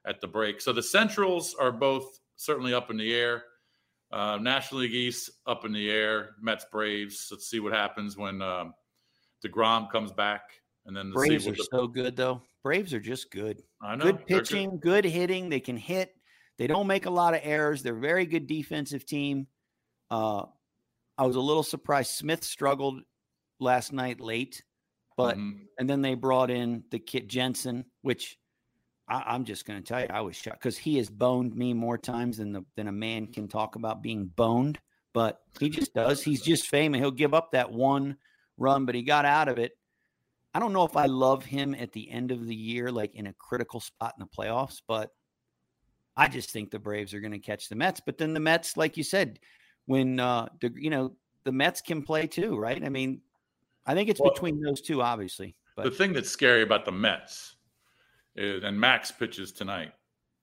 at 0.05 0.19
the 0.19 0.27
break. 0.27 0.59
So 0.59 0.73
the 0.73 0.83
Centrals 0.83 1.55
are 1.55 1.71
both 1.71 2.19
certainly 2.35 2.73
up 2.73 2.91
in 2.91 2.97
the 2.97 3.13
air. 3.13 3.43
Uh, 4.11 4.37
National 4.41 4.81
League 4.81 4.93
East 4.93 5.29
up 5.45 5.65
in 5.65 5.71
the 5.71 5.89
air. 5.89 6.31
Mets, 6.41 6.65
Braves. 6.71 7.27
Let's 7.31 7.49
see 7.49 7.59
what 7.59 7.73
happens 7.73 8.17
when 8.17 8.41
um, 8.41 8.73
deGrom 9.45 9.89
comes 9.89 10.11
back, 10.11 10.41
and 10.85 10.95
then 10.95 11.11
let's 11.13 11.27
braves 11.27 11.47
are 11.47 11.51
the, 11.51 11.67
so 11.71 11.87
good 11.87 12.15
though 12.15 12.41
braves 12.67 12.93
are 12.93 12.99
just 12.99 13.31
good 13.31 13.63
I 13.81 13.95
know, 13.95 14.03
good 14.03 14.17
they're 14.27 14.39
pitching, 14.39 14.77
good. 14.79 15.05
hitting. 15.05 15.47
They 15.47 15.61
can 15.61 15.77
hit. 15.77 16.13
They 16.57 16.67
don't 16.67 16.85
make 16.85 17.05
a 17.05 17.09
lot 17.09 17.33
of 17.33 17.39
errors. 17.43 17.81
They're 17.81 17.95
a 17.95 17.99
very 17.99 18.25
good 18.25 18.45
defensive 18.45 19.05
team. 19.05 19.47
Uh, 20.11 20.47
I 21.17 21.25
was 21.25 21.35
a 21.35 21.41
little 21.41 21.63
surprised. 21.63 22.11
Smith 22.11 22.43
struggled 22.43 23.01
last 23.59 23.91
night 23.91 24.19
late, 24.19 24.63
but 25.15 25.37
Mhm. 25.37 25.67
and 25.79 25.89
then 25.89 26.01
they 26.01 26.13
brought 26.13 26.51
in 26.51 26.83
the 26.91 26.99
kid 26.99 27.27
Jansen, 27.27 27.85
which 28.01 28.37
I, 29.07 29.23
I'm 29.25 29.45
just 29.45 29.65
going 29.65 29.81
to 29.81 29.87
tell 29.87 30.01
you, 30.01 30.07
I 30.09 30.21
was 30.21 30.35
shocked 30.35 30.59
because 30.59 30.77
he 30.77 30.97
has 30.97 31.09
boned 31.09 31.55
me 31.55 31.73
more 31.73 31.97
times 31.97 32.37
than 32.37 32.51
the 32.51 32.63
than 32.75 32.87
a 32.87 32.91
man 32.91 33.27
can 33.27 33.47
talk 33.47 33.75
about 33.75 34.01
being 34.01 34.27
boned. 34.27 34.79
But 35.13 35.41
he 35.59 35.69
just 35.69 35.93
does. 35.93 36.21
He's 36.21 36.41
just 36.43 36.67
famous. 36.67 36.99
He'll 36.99 37.09
give 37.11 37.33
up 37.33 37.51
that 37.51 37.71
one 37.71 38.17
run, 38.57 38.85
but 38.85 38.93
he 38.95 39.01
got 39.01 39.25
out 39.25 39.47
of 39.47 39.57
it. 39.57 39.71
I 40.53 40.59
don't 40.59 40.73
know 40.73 40.83
if 40.85 40.95
I 40.95 41.05
love 41.05 41.45
him 41.45 41.73
at 41.73 41.91
the 41.91 42.09
end 42.09 42.31
of 42.31 42.45
the 42.45 42.55
year, 42.55 42.91
like 42.91 43.15
in 43.15 43.27
a 43.27 43.33
critical 43.33 43.79
spot 43.79 44.13
in 44.17 44.25
the 44.25 44.27
playoffs, 44.27 44.81
but 44.87 45.11
I 46.15 46.27
just 46.27 46.51
think 46.51 46.69
the 46.71 46.79
Braves 46.79 47.13
are 47.13 47.19
going 47.19 47.31
to 47.31 47.39
catch 47.39 47.69
the 47.69 47.75
Mets. 47.75 48.01
But 48.05 48.17
then 48.17 48.33
the 48.33 48.39
Mets, 48.39 48.75
like 48.77 48.97
you 48.97 49.03
said, 49.03 49.39
when 49.87 50.19
uh, 50.19 50.47
the, 50.61 50.71
you 50.75 50.91
know 50.91 51.13
the 51.43 51.51
Mets 51.51 51.81
can 51.81 52.03
play 52.03 52.27
too, 52.27 52.57
right? 52.57 52.83
I 52.83 52.89
mean, 52.89 53.21
I 53.85 53.95
think 53.95 54.09
it's 54.09 54.19
Well, 54.19 54.31
between 54.31 54.61
those 54.61 54.81
two, 54.81 55.01
obviously. 55.01 55.55
the 55.77 55.89
thing 55.89 56.13
that's 56.13 56.29
scary 56.29 56.61
about 56.61 56.85
the 56.85 56.91
Mets 56.91 57.55
is, 58.35 58.63
and 58.63 58.79
Max 58.79 59.11
pitches 59.11 59.51
tonight. 59.51 59.93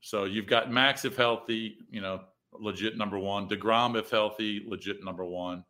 So 0.00 0.24
you've 0.24 0.46
got 0.46 0.72
Max 0.72 1.04
if 1.04 1.16
healthy, 1.16 1.76
you 1.90 2.00
know, 2.00 2.22
legit 2.52 2.96
number 2.96 3.18
one. 3.18 3.48
deGrom 3.48 3.98
if 3.98 4.10
healthy, 4.10 4.64
legit 4.66 5.04
number 5.04 5.24
one. 5.24 5.64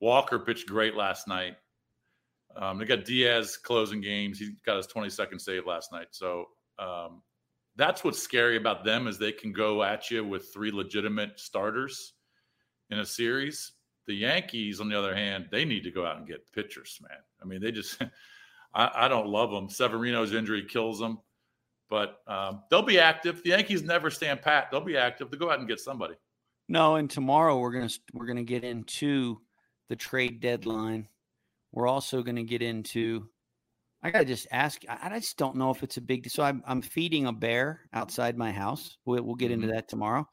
Walker 0.00 0.38
pitched 0.38 0.68
great 0.68 0.94
last 0.94 1.28
night. 1.28 1.54
Um, 2.56 2.78
they 2.78 2.84
got 2.84 3.04
Diaz 3.04 3.56
closing 3.56 4.00
games. 4.00 4.38
He 4.38 4.54
got 4.66 4.76
his 4.76 4.86
22nd 4.86 5.40
save 5.40 5.66
last 5.66 5.92
night. 5.92 6.08
So 6.10 6.46
um, 6.78 7.22
that's 7.76 8.04
what's 8.04 8.22
scary 8.22 8.56
about 8.56 8.84
them 8.84 9.06
is 9.06 9.18
they 9.18 9.32
can 9.32 9.52
go 9.52 9.82
at 9.82 10.10
you 10.10 10.24
with 10.24 10.52
three 10.52 10.70
legitimate 10.70 11.38
starters 11.38 12.14
in 12.92 12.98
a 13.00 13.06
series. 13.06 13.72
The 14.06 14.14
Yankees, 14.14 14.80
on 14.80 14.88
the 14.88 14.98
other 14.98 15.14
hand, 15.14 15.48
they 15.50 15.64
need 15.64 15.84
to 15.84 15.90
go 15.90 16.04
out 16.04 16.16
and 16.18 16.26
get 16.26 16.50
pitchers, 16.52 16.98
man. 17.08 17.18
I 17.40 17.44
mean, 17.46 17.60
they 17.60 17.72
just 17.72 18.00
I, 18.74 18.90
I 19.06 19.08
don't 19.08 19.28
love 19.28 19.50
them. 19.50 19.68
Severino's 19.68 20.32
injury 20.34 20.64
kills 20.64 20.98
them, 20.98 21.18
but 21.88 22.20
um, 22.26 22.62
they'll 22.70 22.82
be 22.82 22.98
active. 22.98 23.42
The 23.42 23.50
Yankees 23.50 23.82
never 23.82 24.10
stand 24.10 24.42
pat. 24.42 24.68
They'll 24.70 24.80
be 24.80 24.96
active. 24.96 25.30
They'll 25.30 25.40
go 25.40 25.50
out 25.50 25.58
and 25.60 25.68
get 25.68 25.78
somebody. 25.80 26.14
no, 26.68 26.96
and 26.96 27.08
tomorrow 27.10 27.58
we're 27.58 27.72
gonna 27.72 27.90
we're 28.12 28.26
gonna 28.26 28.42
get 28.42 28.64
into 28.64 29.40
the 29.88 29.96
trade 29.96 30.40
deadline. 30.40 31.08
We're 31.72 31.86
also 31.88 32.22
gonna 32.22 32.42
get 32.44 32.60
into. 32.62 33.28
I 34.02 34.10
gotta 34.10 34.24
just 34.24 34.48
ask. 34.50 34.82
I, 34.88 35.10
I 35.14 35.18
just 35.20 35.36
don't 35.38 35.54
know 35.56 35.70
if 35.70 35.82
it's 35.84 35.96
a 35.96 36.00
big. 36.00 36.28
So 36.28 36.42
I'm 36.42 36.62
I'm 36.66 36.82
feeding 36.82 37.26
a 37.26 37.32
bear 37.32 37.82
outside 37.92 38.36
my 38.36 38.50
house. 38.50 38.96
We'll, 39.04 39.22
we'll 39.22 39.36
get 39.36 39.52
into 39.52 39.68
Mhm. 39.68 39.74
that 39.74 39.88
tomorrow. 39.88 40.28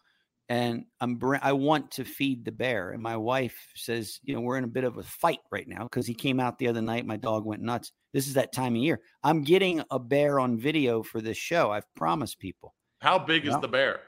And 0.50 0.86
I'm 1.00 1.20
I 1.44 1.54
want 1.54 1.92
to 1.92 2.04
feed 2.04 2.44
the 2.44 2.52
bear, 2.52 2.90
and 2.90 3.04
my 3.04 3.16
wife 3.16 3.56
says, 3.76 4.20
you 4.24 4.34
know, 4.34 4.42
we're 4.42 4.58
in 4.58 4.64
a 4.64 4.68
bit 4.68 4.84
of 4.84 4.98
a 4.98 5.04
fight 5.04 5.40
right 5.52 5.68
now 5.68 5.84
because 5.84 6.08
he 6.08 6.16
came 6.16 6.40
out 6.40 6.58
the 6.58 6.68
other 6.68 6.82
night. 6.82 7.06
My 7.06 7.18
dog 7.18 7.46
went 7.46 7.62
nuts. 7.62 7.92
This 8.14 8.28
is 8.28 8.34
that 8.34 8.52
time 8.52 8.74
of 8.76 8.82
year. 8.82 9.00
I'm 9.24 9.44
getting 9.44 9.84
a 9.92 10.00
bear 10.00 10.40
on 10.40 10.58
video 10.58 11.04
for 11.04 11.22
this 11.22 11.38
show. 11.38 11.70
I've 11.72 11.86
promised 11.96 12.40
people. 12.40 12.74
How 13.00 13.20
big 13.20 13.46
is 13.46 13.52
Yeah. 13.54 13.60
the 13.60 13.68
bear? 13.68 14.02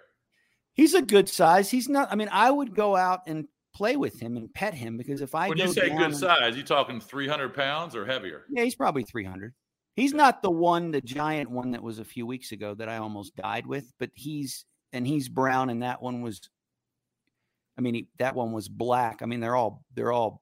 He's 0.73 0.95
a 0.95 1.01
good 1.03 1.29
size. 1.29 1.69
He's 1.69 1.87
not. 1.87 2.11
I 2.11 2.15
mean, 2.15 2.29
I 2.31 2.49
would 2.49 2.73
go 2.75 2.95
out 2.95 3.19
and 3.27 3.47
play 3.75 3.95
with 3.95 4.19
him 4.19 4.35
and 4.35 4.51
pet 4.53 4.73
him 4.73 4.97
because 4.97 5.21
if 5.21 5.35
I 5.35 5.47
When 5.47 5.59
go 5.59 5.65
you 5.65 5.73
say 5.73 5.89
good 5.89 6.01
and- 6.01 6.17
size, 6.17 6.57
you 6.57 6.63
talking 6.63 6.99
300 6.99 7.53
pounds 7.53 7.95
or 7.95 8.03
heavier? 8.05 8.45
yeah, 8.49 8.63
he's 8.63 8.75
probably 8.75 9.03
three 9.03 9.25
hundred. 9.25 9.53
He's 9.95 10.13
not 10.13 10.41
the 10.41 10.49
one, 10.49 10.89
the 10.89 11.01
giant 11.01 11.51
one 11.51 11.71
that 11.71 11.83
was 11.83 11.99
a 11.99 12.05
few 12.05 12.25
weeks 12.25 12.51
ago 12.51 12.73
that 12.75 12.89
I 12.89 12.97
almost 12.97 13.35
died 13.35 13.67
with, 13.67 13.93
but 13.99 14.09
he's 14.15 14.65
and 14.93 15.05
he's 15.07 15.29
brown, 15.29 15.69
and 15.69 15.83
that 15.83 16.01
one 16.01 16.21
was. 16.21 16.41
I 17.77 17.81
mean, 17.81 17.93
he, 17.93 18.07
that 18.19 18.35
one 18.35 18.51
was 18.51 18.67
black. 18.67 19.21
I 19.21 19.25
mean, 19.25 19.39
they're 19.39 19.55
all 19.55 19.83
they're 19.95 20.11
all. 20.11 20.41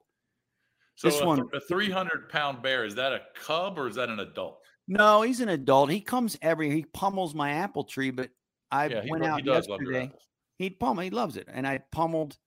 So 0.96 1.08
This 1.10 1.22
a, 1.22 1.26
one- 1.26 1.48
a 1.54 1.60
300 1.62 2.30
pound 2.30 2.62
bear 2.62 2.84
is 2.86 2.96
that 2.96 3.14
a 3.14 3.22
cub 3.36 3.78
or 3.80 3.88
is 3.88 3.96
that 3.96 4.10
an 4.10 4.20
adult? 4.20 4.60
No, 4.88 5.22
he's 5.22 5.40
an 5.40 5.50
adult. 5.50 5.90
He 5.92 6.02
comes 6.02 6.38
every. 6.42 6.72
He 6.72 6.84
pummels 6.94 7.34
my 7.36 7.52
apple 7.52 7.84
tree, 7.84 8.12
but 8.12 8.30
I 8.72 8.88
yeah, 8.88 9.04
went 9.08 9.24
lo- 9.24 9.30
out 9.30 9.40
he 9.42 9.46
does 9.46 9.68
yesterday. 9.68 10.06
apples. 10.06 10.24
He 10.58 10.70
pummel. 10.72 11.04
He 11.04 11.10
loves 11.12 11.38
it, 11.38 11.48
and 11.52 11.66
I 11.68 11.80
pummeled. 11.92 12.38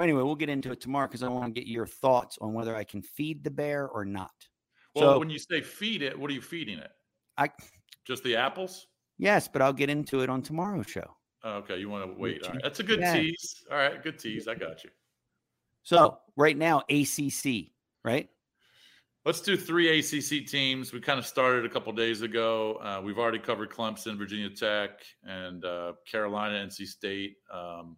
Anyway, 0.00 0.22
we'll 0.22 0.34
get 0.36 0.48
into 0.48 0.70
it 0.72 0.80
tomorrow 0.80 1.08
because 1.08 1.22
I 1.22 1.28
want 1.28 1.54
to 1.54 1.60
get 1.60 1.68
your 1.68 1.86
thoughts 1.86 2.38
on 2.40 2.54
whether 2.54 2.74
I 2.74 2.84
can 2.84 3.02
feed 3.02 3.44
the 3.44 3.50
bear 3.50 3.86
or 3.86 4.04
not. 4.06 4.30
Well, 4.94 5.14
So- 5.14 5.18
when 5.18 5.28
you 5.28 5.38
say 5.38 5.60
feed 5.60 6.00
it, 6.02 6.18
what 6.18 6.30
are 6.30 6.34
you 6.34 6.40
feeding 6.40 6.78
it? 6.78 6.90
I 7.36 7.50
Just 8.06 8.24
the 8.24 8.36
apples? 8.36 8.86
yes, 9.18 9.46
but 9.46 9.60
I'll 9.60 9.74
get 9.74 9.90
into 9.90 10.20
it 10.20 10.30
on 10.30 10.40
tomorrow's 10.40 10.86
show. 10.88 11.16
Oh, 11.42 11.52
okay, 11.58 11.78
you 11.78 11.88
want 11.88 12.04
to 12.06 12.20
wait. 12.20 12.46
Right. 12.46 12.60
That's 12.62 12.80
a 12.80 12.82
good 12.82 13.00
Yeah. 13.00 13.14
tease. 13.14 13.64
All 13.70 13.76
right, 13.76 14.02
good 14.02 14.18
tease. 14.18 14.46
I 14.46 14.54
got 14.54 14.84
you. 14.84 14.90
So 15.82 16.18
right 16.36 16.56
now, 16.56 16.82
ACC, 16.90 17.72
right? 18.04 18.28
Let's 19.24 19.40
do 19.40 19.56
three 19.56 19.98
ACC 19.98 20.46
teams. 20.46 20.92
We 20.92 21.00
kind 21.00 21.18
of 21.18 21.26
started 21.26 21.66
a 21.66 21.68
couple 21.68 21.92
days 21.92 22.22
ago. 22.22 22.76
Uh, 22.76 23.02
we've 23.02 23.18
already 23.18 23.38
covered 23.38 23.70
Clemson, 23.70 24.16
Virginia 24.16 24.48
Tech, 24.50 25.02
and 25.24 25.64
uh, 25.64 25.94
Carolina, 26.10 26.66
NC 26.66 26.86
State, 26.86 27.36
um, 27.52 27.96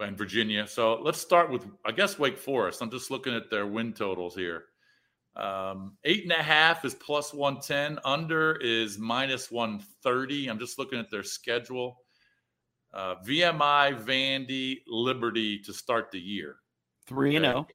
and 0.00 0.16
Virginia. 0.16 0.66
So 0.66 1.00
let's 1.02 1.20
start 1.20 1.50
with, 1.50 1.66
I 1.84 1.92
guess, 1.92 2.18
Wake 2.18 2.38
Forest. 2.38 2.80
I'm 2.80 2.90
just 2.90 3.10
looking 3.10 3.34
at 3.34 3.50
their 3.50 3.66
win 3.66 3.92
totals 3.92 4.34
here. 4.36 4.66
Um, 5.36 5.96
eight 6.04 6.22
and 6.22 6.32
a 6.32 6.42
half 6.42 6.84
is 6.84 6.94
plus 6.94 7.34
110. 7.34 7.98
Under 8.04 8.56
is 8.60 8.98
minus 8.98 9.50
130. 9.50 10.48
I'm 10.48 10.60
just 10.60 10.78
looking 10.78 11.00
at 11.00 11.10
their 11.10 11.24
schedule. 11.24 12.03
Uh, 12.94 13.16
VMI, 13.26 14.00
Vandy, 14.04 14.82
Liberty 14.86 15.58
to 15.58 15.72
start 15.72 16.12
the 16.12 16.20
year. 16.20 16.56
Three 17.08 17.34
and 17.34 17.44
zero. 17.44 17.66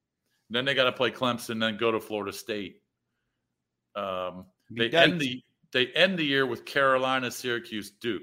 Then 0.50 0.66
they 0.66 0.74
got 0.74 0.86
to 0.86 0.94
play 0.94 1.12
Clemson, 1.12 1.60
then 1.60 1.78
go 1.78 1.92
to 1.92 2.00
Florida 2.00 2.32
State. 2.32 2.78
Um, 3.96 4.46
they 4.72 4.90
end 4.90 5.20
the 5.20 5.44
they 5.72 5.88
end 5.88 6.18
the 6.18 6.24
year 6.24 6.46
with 6.46 6.66
Carolina, 6.66 7.30
Syracuse, 7.30 7.92
Duke. 7.92 8.22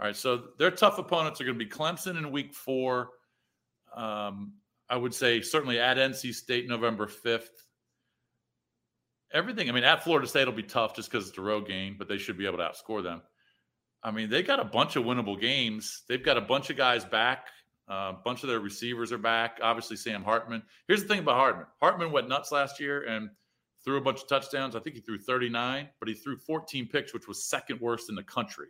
All 0.00 0.06
right, 0.06 0.16
so 0.16 0.44
their 0.58 0.70
tough 0.70 0.98
opponents 0.98 1.40
are 1.40 1.44
going 1.44 1.58
to 1.58 1.64
be 1.64 1.70
Clemson 1.70 2.16
in 2.16 2.30
Week 2.30 2.54
Four. 2.54 3.10
Um, 3.94 4.54
I 4.88 4.96
would 4.96 5.12
say 5.12 5.40
certainly 5.40 5.80
at 5.80 5.96
NC 5.96 6.34
State 6.34 6.68
November 6.68 7.08
fifth. 7.08 7.66
Everything. 9.32 9.68
I 9.68 9.72
mean, 9.72 9.84
at 9.84 10.04
Florida 10.04 10.28
State 10.28 10.46
will 10.46 10.52
be 10.52 10.62
tough 10.62 10.94
just 10.94 11.10
because 11.10 11.28
it's 11.28 11.38
a 11.38 11.42
road 11.42 11.66
game, 11.66 11.96
but 11.98 12.06
they 12.06 12.18
should 12.18 12.38
be 12.38 12.46
able 12.46 12.58
to 12.58 12.64
outscore 12.64 13.02
them. 13.02 13.22
I 14.04 14.10
mean, 14.10 14.30
they 14.30 14.42
got 14.42 14.58
a 14.60 14.64
bunch 14.64 14.96
of 14.96 15.04
winnable 15.04 15.40
games. 15.40 16.02
They've 16.08 16.22
got 16.22 16.36
a 16.36 16.40
bunch 16.40 16.70
of 16.70 16.76
guys 16.76 17.04
back. 17.04 17.46
Uh, 17.90 18.12
a 18.14 18.18
bunch 18.24 18.42
of 18.42 18.48
their 18.48 18.60
receivers 18.60 19.12
are 19.12 19.18
back. 19.18 19.58
Obviously, 19.62 19.96
Sam 19.96 20.22
Hartman. 20.24 20.62
Here's 20.88 21.02
the 21.02 21.08
thing 21.08 21.20
about 21.20 21.36
Hartman. 21.36 21.66
Hartman 21.80 22.10
went 22.12 22.28
nuts 22.28 22.50
last 22.52 22.80
year 22.80 23.02
and 23.02 23.28
threw 23.84 23.96
a 23.96 24.00
bunch 24.00 24.22
of 24.22 24.28
touchdowns. 24.28 24.74
I 24.76 24.80
think 24.80 24.96
he 24.96 25.02
threw 25.02 25.18
39, 25.18 25.88
but 25.98 26.08
he 26.08 26.14
threw 26.14 26.36
14 26.36 26.88
picks, 26.88 27.12
which 27.12 27.28
was 27.28 27.44
second 27.44 27.80
worst 27.80 28.08
in 28.08 28.14
the 28.14 28.22
country. 28.22 28.68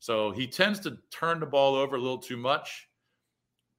So 0.00 0.30
he 0.32 0.46
tends 0.46 0.80
to 0.80 0.98
turn 1.10 1.40
the 1.40 1.46
ball 1.46 1.74
over 1.74 1.96
a 1.96 2.00
little 2.00 2.18
too 2.18 2.36
much, 2.36 2.88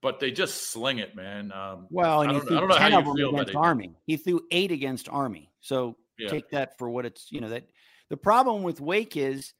but 0.01 0.19
they 0.19 0.31
just 0.31 0.71
sling 0.71 0.99
it, 0.99 1.15
man. 1.15 1.51
Um, 1.51 1.87
Well, 1.89 2.21
and 2.21 2.31
I 2.31 2.33
he 2.33 2.39
don't- 2.39 2.47
threw 2.47 2.57
I 2.57 2.59
don't 2.61 2.69
know 2.69 2.75
how 2.75 2.89
ten 2.89 2.91
you 2.91 2.97
of 3.29 3.33
them 3.33 3.35
against. 3.41 3.55
Army. 3.55 3.95
He 4.05 4.17
threw 4.17 4.41
eight 4.51 4.71
against 4.71 5.07
Army. 5.09 5.51
So 5.61 5.97
yeah, 6.17 6.29
take 6.29 6.49
that 6.49 6.77
for 6.77 6.89
what 6.89 7.05
it's. 7.05 7.31
You 7.31 7.41
know 7.41 7.49
that 7.49 7.65
the 8.09 8.17
problem 8.17 8.63
with 8.63 8.81
Wake 8.81 9.15
is 9.17 9.53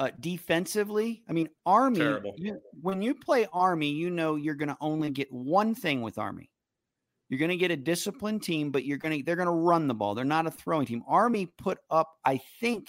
uh, 0.00 0.10
defensively. 0.18 1.22
I 1.28 1.32
mean, 1.32 1.50
Army. 1.66 1.98
You, 2.36 2.58
when 2.80 3.02
you 3.02 3.14
play 3.14 3.46
Army, 3.52 3.90
you 3.90 4.08
know 4.08 4.36
you're 4.36 4.54
going 4.54 4.70
to 4.70 4.76
only 4.80 5.10
get 5.10 5.30
one 5.30 5.74
thing 5.74 6.00
with 6.00 6.16
Army. 6.16 6.50
You're 7.28 7.38
going 7.38 7.50
to 7.50 7.56
get 7.56 7.70
a 7.70 7.76
disciplined 7.76 8.42
team, 8.42 8.70
but 8.70 8.84
you're 8.84 8.96
going 8.96 9.18
to 9.18 9.24
they're 9.24 9.36
going 9.36 9.46
to 9.46 9.52
run 9.52 9.86
the 9.86 9.94
ball. 9.94 10.14
They're 10.14 10.24
not 10.24 10.46
a 10.46 10.50
throwing 10.50 10.86
team. 10.86 11.04
Army 11.06 11.46
put 11.46 11.78
up, 11.90 12.08
I 12.24 12.40
think, 12.60 12.88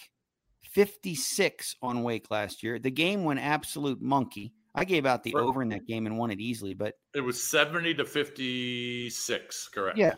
56 0.63 1.75
on 1.81 2.03
Wake 2.03 2.31
last 2.31 2.63
year. 2.63 2.79
The 2.79 2.89
game 2.89 3.25
went 3.25 3.41
absolute 3.41 4.01
monkey. 4.01 4.53
I 4.73 4.85
gave 4.85 5.05
out 5.05 5.23
the 5.23 5.33
Right. 5.35 5.43
over 5.43 5.61
in 5.61 5.67
that 5.69 5.85
game 5.85 6.05
and 6.05 6.17
won 6.17 6.31
it 6.31 6.39
easily, 6.39 6.73
but 6.73 6.95
it 7.13 7.19
was 7.19 7.43
70 7.43 7.93
to 7.95 8.05
56, 8.05 9.67
correct? 9.67 9.97
Yeah. 9.97 10.15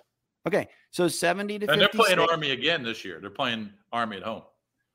okay. 0.47 0.67
So 0.91 1.07
70 1.07 1.57
to 1.57 1.71
And 1.71 1.81
they're 1.81 1.89
playing 1.89 2.19
Army 2.19 2.51
again 2.51 2.83
this 2.83 3.03
year. 3.03 3.19
They're 3.19 3.31
playing 3.31 3.71
Army 3.91 4.17
at 4.17 4.23
home. 4.23 4.43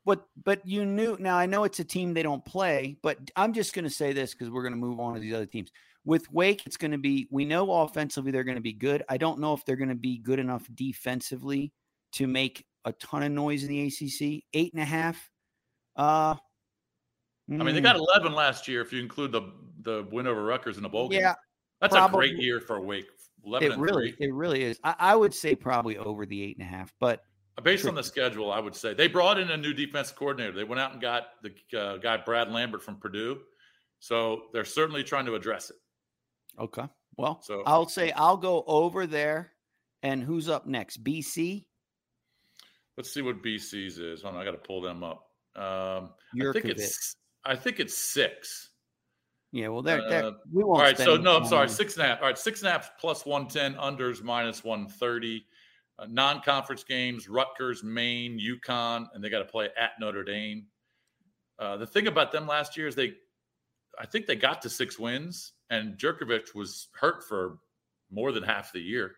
But 0.08 0.22
but 0.42 0.66
you 0.66 0.86
knew 0.86 1.18
now 1.20 1.36
I 1.36 1.44
know 1.44 1.64
it's 1.64 1.80
a 1.80 1.84
team 1.84 2.14
they 2.14 2.22
don't 2.22 2.42
play, 2.42 2.96
but 3.02 3.18
I'm 3.36 3.52
just 3.52 3.74
going 3.74 3.84
to 3.84 3.90
say 3.90 4.14
this 4.14 4.32
because 4.32 4.48
we're 4.48 4.62
going 4.62 4.72
to 4.72 4.78
move 4.78 4.98
on 5.00 5.12
to 5.12 5.20
these 5.20 5.34
other 5.34 5.44
teams. 5.44 5.70
With 6.06 6.32
Wake, 6.32 6.62
it's 6.64 6.78
going 6.78 6.92
to 6.92 6.98
be 6.98 7.28
we 7.30 7.44
know 7.44 7.70
offensively 7.70 8.30
they're 8.30 8.42
going 8.42 8.56
to 8.56 8.62
be 8.62 8.72
good. 8.72 9.02
I 9.10 9.18
don't 9.18 9.38
know 9.38 9.52
if 9.52 9.66
they're 9.66 9.76
going 9.76 9.90
to 9.90 9.94
be 9.94 10.16
good 10.16 10.38
enough 10.38 10.66
defensively 10.74 11.74
to 12.12 12.26
make 12.26 12.64
a 12.86 12.92
ton 12.92 13.22
of 13.22 13.32
noise 13.32 13.64
in 13.64 13.68
the 13.68 13.82
ACC. 13.82 14.44
Eight 14.54 14.72
and 14.72 14.80
a 14.80 14.86
half. 14.86 15.30
Uh, 15.94 16.00
I 16.30 16.38
mean, 17.46 17.74
they 17.74 17.80
mm, 17.80 17.82
got 17.82 17.96
11 17.96 18.32
last 18.32 18.66
year 18.66 18.80
if 18.80 18.94
you 18.94 19.02
include 19.02 19.30
the 19.30 19.42
the 19.82 20.08
win 20.10 20.26
over 20.26 20.42
Rutgers 20.42 20.78
in 20.78 20.82
the 20.82 20.88
bowl 20.88 21.10
game. 21.10 21.20
yeah. 21.20 21.34
That's 21.82 21.94
a 21.94 22.08
great 22.10 22.38
year 22.38 22.60
for 22.60 22.80
Wake. 22.80 23.08
11 23.44 23.68
It 23.68 23.72
and 23.74 23.82
really 23.82 24.12
three. 24.12 24.26
it 24.28 24.32
really 24.32 24.62
is. 24.62 24.80
I, 24.82 24.94
I 24.98 25.16
would 25.16 25.34
say 25.34 25.54
probably 25.54 25.98
over 25.98 26.24
the 26.24 26.42
eight 26.42 26.56
and 26.56 26.66
a 26.66 26.70
half, 26.70 26.94
but 26.98 27.20
Based 27.62 27.86
on 27.86 27.94
the 27.96 28.02
schedule, 28.04 28.52
I 28.52 28.60
would 28.60 28.74
say 28.76 28.94
they 28.94 29.08
brought 29.08 29.38
in 29.38 29.50
a 29.50 29.56
new 29.56 29.72
defense 29.74 30.12
coordinator. 30.12 30.52
They 30.52 30.64
went 30.64 30.80
out 30.80 30.92
and 30.92 31.00
got 31.00 31.28
the 31.42 31.78
uh, 31.78 31.96
guy 31.96 32.16
Brad 32.18 32.52
Lambert 32.52 32.82
from 32.82 32.96
Purdue, 32.96 33.40
so 33.98 34.42
they're 34.52 34.64
certainly 34.64 35.02
trying 35.02 35.26
to 35.26 35.34
address 35.34 35.70
it. 35.70 35.76
okay. 36.60 36.84
Well, 37.16 37.40
So- 37.42 37.64
I'll 37.66 37.88
say 37.88 38.12
I'll 38.12 38.36
go 38.36 38.62
over 38.66 39.06
there. 39.06 39.52
And 40.04 40.22
who's 40.22 40.48
up 40.48 40.64
next? 40.64 41.02
BC. 41.02 41.64
Let's 42.96 43.12
see 43.12 43.22
what 43.22 43.42
BC's 43.42 43.98
is. 43.98 44.22
Hold 44.22 44.36
on, 44.36 44.40
I 44.40 44.44
got 44.44 44.52
to 44.52 44.58
pull 44.58 44.80
them 44.80 45.02
up. 45.02 45.24
Um, 45.56 46.10
I 46.40 46.52
think 46.52 46.66
Jurkovec. 46.66 46.70
it's 46.70 47.16
I 47.44 47.56
think 47.56 47.80
it's 47.80 47.96
six. 47.98 48.70
Yeah, 49.50 49.68
well, 49.68 49.82
they're, 49.82 50.08
they're, 50.08 50.24
Uh, 50.26 50.32
we 50.52 50.62
won't. 50.62 50.78
All 50.78 50.84
right, 50.84 50.96
so 50.96 51.16
no, 51.16 51.36
I'm 51.36 51.46
sorry, 51.46 51.68
six 51.68 51.94
and 51.96 52.04
a 52.04 52.08
half. 52.08 52.20
All 52.20 52.26
right, 52.28 52.38
six 52.38 52.60
and 52.60 52.68
a 52.68 52.72
half 52.72 52.92
plus 53.00 53.26
one 53.26 53.48
ten, 53.48 53.74
unders 53.74 54.22
minus 54.22 54.62
one 54.62 54.86
thirty. 54.86 55.44
Uh, 55.98 56.06
non-conference 56.08 56.84
games: 56.84 57.28
Rutgers, 57.28 57.82
Maine, 57.82 58.38
UConn, 58.38 59.06
and 59.12 59.22
they 59.22 59.30
got 59.30 59.40
to 59.40 59.44
play 59.44 59.68
at 59.80 59.92
Notre 60.00 60.24
Dame. 60.24 60.66
Uh, 61.58 61.76
the 61.76 61.86
thing 61.86 62.06
about 62.06 62.30
them 62.30 62.46
last 62.46 62.76
year 62.76 62.86
is 62.86 62.94
they, 62.94 63.14
I 63.98 64.06
think 64.06 64.26
they 64.26 64.36
got 64.36 64.62
to 64.62 64.70
six 64.70 64.98
wins, 64.98 65.52
and 65.70 65.98
Jurkovec 65.98 66.54
was 66.54 66.88
hurt 66.92 67.24
for 67.24 67.58
more 68.10 68.32
than 68.32 68.44
half 68.44 68.72
the 68.72 68.80
year. 68.80 69.16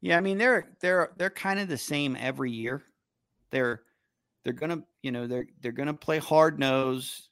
Yeah, 0.00 0.16
I 0.16 0.20
mean 0.20 0.38
they're 0.38 0.68
they're 0.80 1.10
they're 1.16 1.30
kind 1.30 1.58
of 1.58 1.68
the 1.68 1.78
same 1.78 2.16
every 2.20 2.52
year. 2.52 2.82
They're 3.50 3.82
they're 4.44 4.52
gonna 4.52 4.84
you 5.02 5.10
know 5.10 5.26
they're 5.26 5.46
they're 5.60 5.72
gonna 5.72 5.94
play 5.94 6.18
hard 6.18 6.58
nose. 6.58 7.28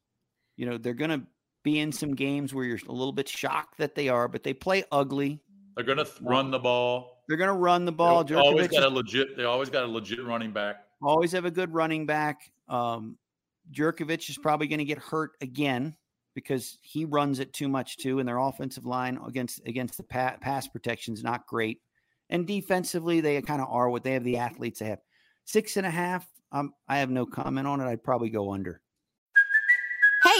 You 0.56 0.66
know 0.66 0.78
they're 0.78 0.94
gonna 0.94 1.26
be 1.62 1.78
in 1.78 1.92
some 1.92 2.14
games 2.14 2.52
where 2.52 2.64
you're 2.64 2.78
a 2.88 2.92
little 2.92 3.12
bit 3.12 3.28
shocked 3.28 3.78
that 3.78 3.94
they 3.94 4.08
are, 4.08 4.28
but 4.28 4.42
they 4.42 4.54
play 4.54 4.84
ugly. 4.90 5.40
They're 5.76 5.84
going 5.84 5.98
to 5.98 6.08
run 6.20 6.50
the 6.50 6.58
ball. 6.58 7.11
They're 7.32 7.38
gonna 7.38 7.58
run 7.58 7.86
the 7.86 7.92
ball. 7.92 8.22
They 8.24 8.34
always 8.34 8.68
got 8.68 8.82
a 8.82 8.90
legit. 8.90 9.38
They 9.38 9.44
always 9.44 9.70
got 9.70 9.84
a 9.84 9.86
legit 9.86 10.22
running 10.22 10.52
back. 10.52 10.84
always 11.00 11.32
have 11.32 11.46
a 11.46 11.50
good 11.50 11.72
running 11.72 12.04
back. 12.04 12.42
Um, 12.68 13.16
Jurkovec 13.72 14.28
is 14.28 14.36
probably 14.36 14.66
going 14.66 14.80
to 14.80 14.84
get 14.84 14.98
hurt 14.98 15.30
again 15.40 15.96
because 16.34 16.76
he 16.82 17.06
runs 17.06 17.38
it 17.38 17.54
too 17.54 17.68
much 17.68 17.96
too, 17.96 18.18
and 18.18 18.28
their 18.28 18.36
offensive 18.36 18.84
line 18.84 19.18
against 19.26 19.62
against 19.64 19.96
the 19.96 20.02
pa- 20.02 20.36
pass 20.42 20.68
protection 20.68 21.14
is 21.14 21.24
not 21.24 21.46
great. 21.46 21.80
And 22.28 22.46
defensively, 22.46 23.22
they 23.22 23.40
kind 23.40 23.62
of 23.62 23.68
are 23.70 23.88
what 23.88 24.04
they 24.04 24.12
have. 24.12 24.24
The 24.24 24.36
athletes 24.36 24.80
they 24.80 24.86
have 24.88 25.00
six 25.46 25.78
and 25.78 25.86
a 25.86 25.90
half. 25.90 26.28
Um, 26.52 26.74
I 26.86 26.98
have 26.98 27.08
no 27.08 27.24
comment 27.24 27.66
on 27.66 27.80
it. 27.80 27.86
I'd 27.86 28.04
probably 28.04 28.28
go 28.28 28.52
under. 28.52 28.82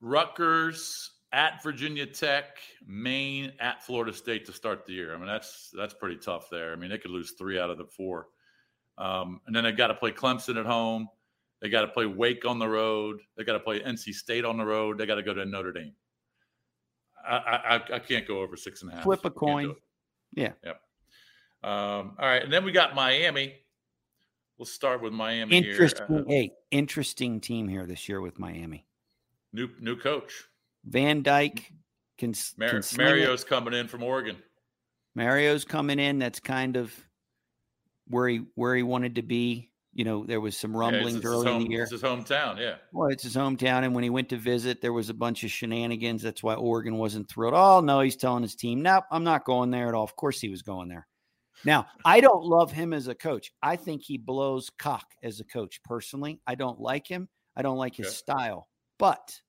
Rutgers 0.00 1.12
at 1.32 1.62
Virginia 1.62 2.06
Tech, 2.06 2.58
Maine 2.86 3.52
at 3.60 3.82
Florida 3.84 4.12
State 4.12 4.46
to 4.46 4.52
start 4.52 4.86
the 4.86 4.92
year. 4.92 5.14
I 5.14 5.18
mean, 5.18 5.26
that's 5.26 5.70
that's 5.76 5.94
pretty 5.94 6.16
tough 6.16 6.48
there. 6.50 6.72
I 6.72 6.76
mean, 6.76 6.90
they 6.90 6.98
could 6.98 7.10
lose 7.10 7.32
three 7.32 7.58
out 7.58 7.70
of 7.70 7.78
the 7.78 7.84
four, 7.84 8.28
um, 8.96 9.40
and 9.46 9.54
then 9.54 9.64
they 9.64 9.72
got 9.72 9.88
to 9.88 9.94
play 9.94 10.12
Clemson 10.12 10.58
at 10.58 10.66
home. 10.66 11.08
They 11.60 11.68
got 11.68 11.82
to 11.82 11.88
play 11.88 12.06
Wake 12.06 12.44
on 12.46 12.58
the 12.58 12.68
road. 12.68 13.18
They 13.36 13.44
got 13.44 13.54
to 13.54 13.60
play 13.60 13.80
NC 13.80 14.14
State 14.14 14.44
on 14.44 14.56
the 14.56 14.64
road. 14.64 14.96
They 14.96 15.06
got 15.06 15.16
to 15.16 15.22
go 15.22 15.34
to 15.34 15.44
Notre 15.44 15.72
Dame. 15.72 15.92
I, 17.28 17.36
I 17.90 17.94
I- 17.96 17.98
can't 17.98 18.26
go 18.26 18.40
over 18.40 18.56
six 18.56 18.82
and 18.82 18.92
a 18.92 18.94
half. 18.94 19.04
Flip 19.04 19.24
a 19.24 19.30
coin. 19.30 19.74
Yeah. 20.34 20.52
Yep. 20.64 20.80
Um, 21.64 21.70
all 22.18 22.26
right, 22.26 22.42
and 22.44 22.52
then 22.52 22.64
we 22.64 22.70
got 22.72 22.94
Miami. 22.94 23.54
We'll 24.56 24.66
start 24.66 25.02
with 25.02 25.12
Miami 25.12 25.56
Interesting. 25.56 26.06
here. 26.08 26.18
Uh, 26.20 26.24
hey, 26.26 26.52
interesting 26.70 27.40
team 27.40 27.68
here 27.68 27.86
this 27.86 28.08
year 28.08 28.20
with 28.20 28.38
Miami. 28.38 28.86
New 29.52 29.68
new 29.80 29.96
coach. 29.96 30.44
Van 30.84 31.22
Dyke 31.22 31.72
can, 32.18 32.34
Mar- 32.56 32.68
can 32.70 32.82
sling 32.82 33.06
it. 33.06 33.10
Mario's 33.10 33.44
coming 33.44 33.74
in 33.74 33.88
from 33.88 34.02
Oregon. 34.02 34.36
Mario's 35.14 35.64
coming 35.64 35.98
in. 35.98 36.18
That's 36.18 36.40
kind 36.40 36.76
of 36.76 36.94
where 38.08 38.28
he 38.28 38.42
where 38.54 38.74
he 38.76 38.82
wanted 38.82 39.16
to 39.16 39.22
be. 39.22 39.70
You 39.94 40.04
know, 40.04 40.24
there 40.24 40.40
was 40.40 40.56
some 40.56 40.72
Yeah, 40.74 40.78
rumblings 40.80 41.14
his 41.16 41.24
early 41.24 41.50
in 41.52 41.58
the 41.64 41.70
year. 41.70 41.82
It's 41.82 41.90
his 41.92 42.02
hometown, 42.02 42.58
yeah. 42.58 42.76
Well, 42.92 43.08
it's 43.08 43.24
his 43.24 43.34
hometown, 43.34 43.82
and 43.84 43.94
when 43.94 44.04
he 44.04 44.10
went 44.10 44.28
to 44.28 44.36
visit, 44.36 44.80
there 44.80 44.92
was 44.92 45.08
a 45.08 45.14
bunch 45.14 45.42
of 45.42 45.50
shenanigans. 45.50 46.22
That's 46.22 46.42
why 46.42 46.54
Oregon 46.54 46.98
wasn't 46.98 47.28
thrilled. 47.28 47.54
Oh 47.56 47.80
no, 47.80 48.00
he's 48.00 48.16
telling 48.16 48.42
his 48.42 48.54
team, 48.54 48.82
"Nope, 48.82 49.04
I'm 49.10 49.24
not 49.24 49.44
going 49.44 49.70
there 49.70 49.88
at 49.88 49.94
all." 49.94 50.04
Of 50.04 50.14
course, 50.14 50.40
he 50.40 50.50
was 50.50 50.62
going 50.62 50.88
there. 50.88 51.08
Now, 51.64 51.86
I 52.04 52.20
don't 52.20 52.44
love 52.44 52.70
him 52.70 52.92
as 52.92 53.08
a 53.08 53.14
coach. 53.16 53.50
I 53.60 53.74
think 53.74 54.02
he 54.04 54.16
blows 54.16 54.70
cock 54.78 55.06
as 55.24 55.40
a 55.40 55.44
coach. 55.44 55.82
Personally, 55.82 56.40
I 56.46 56.54
don't 56.54 56.78
like 56.80 57.08
him. 57.08 57.28
I 57.56 57.62
don't 57.62 57.78
like 57.78 57.96
his 57.96 58.06
Okay. 58.06 58.14
style. 58.14 58.68
But, 58.98 59.40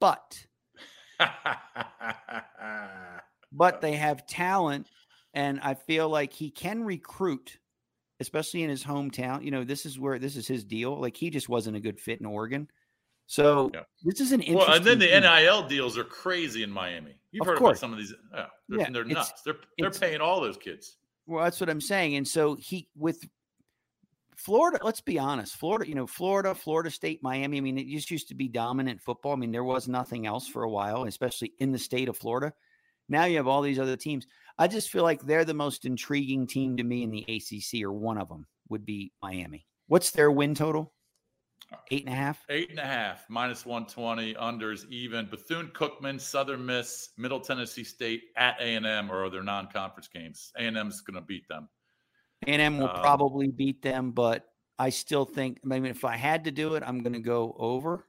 but, 0.00 0.46
but 3.52 3.80
they 3.80 3.92
have 3.96 4.26
talent, 4.26 4.88
and 5.34 5.60
I 5.60 5.74
feel 5.74 6.08
like 6.08 6.32
he 6.32 6.50
can 6.50 6.82
recruit. 6.84 7.58
especially 8.18 8.62
in 8.62 8.70
his 8.70 8.82
hometown. 8.82 9.44
You 9.44 9.50
know, 9.50 9.62
this 9.62 9.84
is 9.84 9.98
where 9.98 10.18
this 10.18 10.36
is 10.36 10.48
his 10.48 10.64
deal. 10.64 10.98
Like 10.98 11.14
he 11.16 11.28
just 11.30 11.48
wasn't 11.50 11.76
a 11.76 11.80
good 11.80 12.00
fit 12.00 12.18
in 12.18 12.24
Oregon. 12.26 12.66
So 13.26 13.70
Yeah. 13.74 13.82
this 14.04 14.20
is 14.20 14.32
an 14.32 14.40
interesting. 14.40 14.56
Well, 14.68 14.76
and 14.76 14.84
then 14.86 14.98
the 14.98 15.08
team. 15.08 15.20
NIL 15.22 15.68
deals 15.68 15.98
are 15.98 16.04
crazy 16.04 16.62
in 16.62 16.70
Miami. 16.70 17.14
You've 17.32 17.42
Of 17.42 17.48
heard 17.48 17.58
course. 17.58 17.78
about 17.78 17.80
some 17.80 17.92
of 17.92 17.98
these. 17.98 18.14
Yeah, 18.32 18.46
they're, 18.70 18.78
Yeah, 18.80 18.90
they're 18.90 19.04
nuts. 19.04 19.42
They're 19.42 19.56
they're 19.78 19.90
paying 19.90 20.20
all 20.22 20.40
those 20.40 20.56
kids. 20.56 20.96
Well, 21.26 21.44
that's 21.44 21.60
what 21.60 21.68
I'm 21.68 21.80
saying. 21.82 22.16
And 22.16 22.26
so 22.26 22.54
he 22.54 22.88
with 22.96 23.22
Florida, 24.36 24.78
let's 24.82 25.00
be 25.00 25.18
honest, 25.18 25.56
Florida, 25.56 25.88
you 25.88 25.94
know, 25.94 26.06
Florida, 26.06 26.54
Florida 26.54 26.90
State, 26.90 27.22
Miami. 27.22 27.56
I 27.56 27.60
mean, 27.60 27.78
it 27.78 27.88
just 27.88 28.10
used 28.10 28.28
to 28.28 28.34
be 28.34 28.48
dominant 28.48 29.00
football. 29.00 29.32
I 29.32 29.36
mean, 29.36 29.50
there 29.50 29.64
was 29.64 29.88
nothing 29.88 30.26
else 30.26 30.46
for 30.46 30.62
a 30.62 30.70
while, 30.70 31.04
especially 31.04 31.52
in 31.58 31.72
the 31.72 31.78
state 31.78 32.08
of 32.08 32.16
Florida. 32.16 32.52
Now 33.08 33.24
you 33.24 33.38
have 33.38 33.46
all 33.46 33.62
these 33.62 33.78
other 33.78 33.96
teams. 33.96 34.26
I 34.58 34.68
just 34.68 34.90
feel 34.90 35.02
like 35.02 35.22
they're 35.22 35.44
the 35.44 35.54
most 35.54 35.84
intriguing 35.84 36.46
team 36.46 36.76
to 36.76 36.84
me 36.84 37.02
in 37.02 37.10
the 37.10 37.24
ACC, 37.28 37.82
or 37.82 37.92
one 37.92 38.18
of 38.18 38.28
them 38.28 38.46
would 38.68 38.84
be 38.84 39.12
Miami. 39.22 39.66
What's 39.86 40.10
their 40.10 40.30
win 40.30 40.54
total? 40.54 40.92
Eight 41.90 42.04
and 42.04 42.12
a 42.12 42.16
half. 42.16 42.44
Eight 42.48 42.70
and 42.70 42.78
a 42.78 42.84
half, 42.84 43.24
minus 43.28 43.64
120, 43.66 44.34
unders 44.34 44.88
even. 44.90 45.26
Bethune 45.26 45.70
Cookman, 45.74 46.20
Southern 46.20 46.64
Miss, 46.64 47.10
Middle 47.16 47.40
Tennessee 47.40 47.84
State 47.84 48.22
at 48.36 48.60
A&M 48.60 49.10
or 49.10 49.30
their 49.30 49.42
non-conference 49.42 50.08
games. 50.08 50.52
A&M's 50.58 51.00
going 51.00 51.14
to 51.14 51.20
beat 51.20 51.48
them. 51.48 51.68
A&M 52.46 52.78
will 52.78 52.88
Um, 52.88 53.00
probably 53.00 53.48
beat 53.48 53.82
them, 53.82 54.12
but 54.12 54.46
I 54.78 54.90
still 54.90 55.24
think. 55.24 55.58
I 55.64 55.66
mean, 55.66 55.86
if 55.86 56.04
I 56.04 56.16
had 56.16 56.44
to 56.44 56.50
do 56.50 56.74
it, 56.74 56.82
I'm 56.86 57.02
going 57.02 57.14
to 57.14 57.20
go 57.20 57.54
over. 57.58 58.06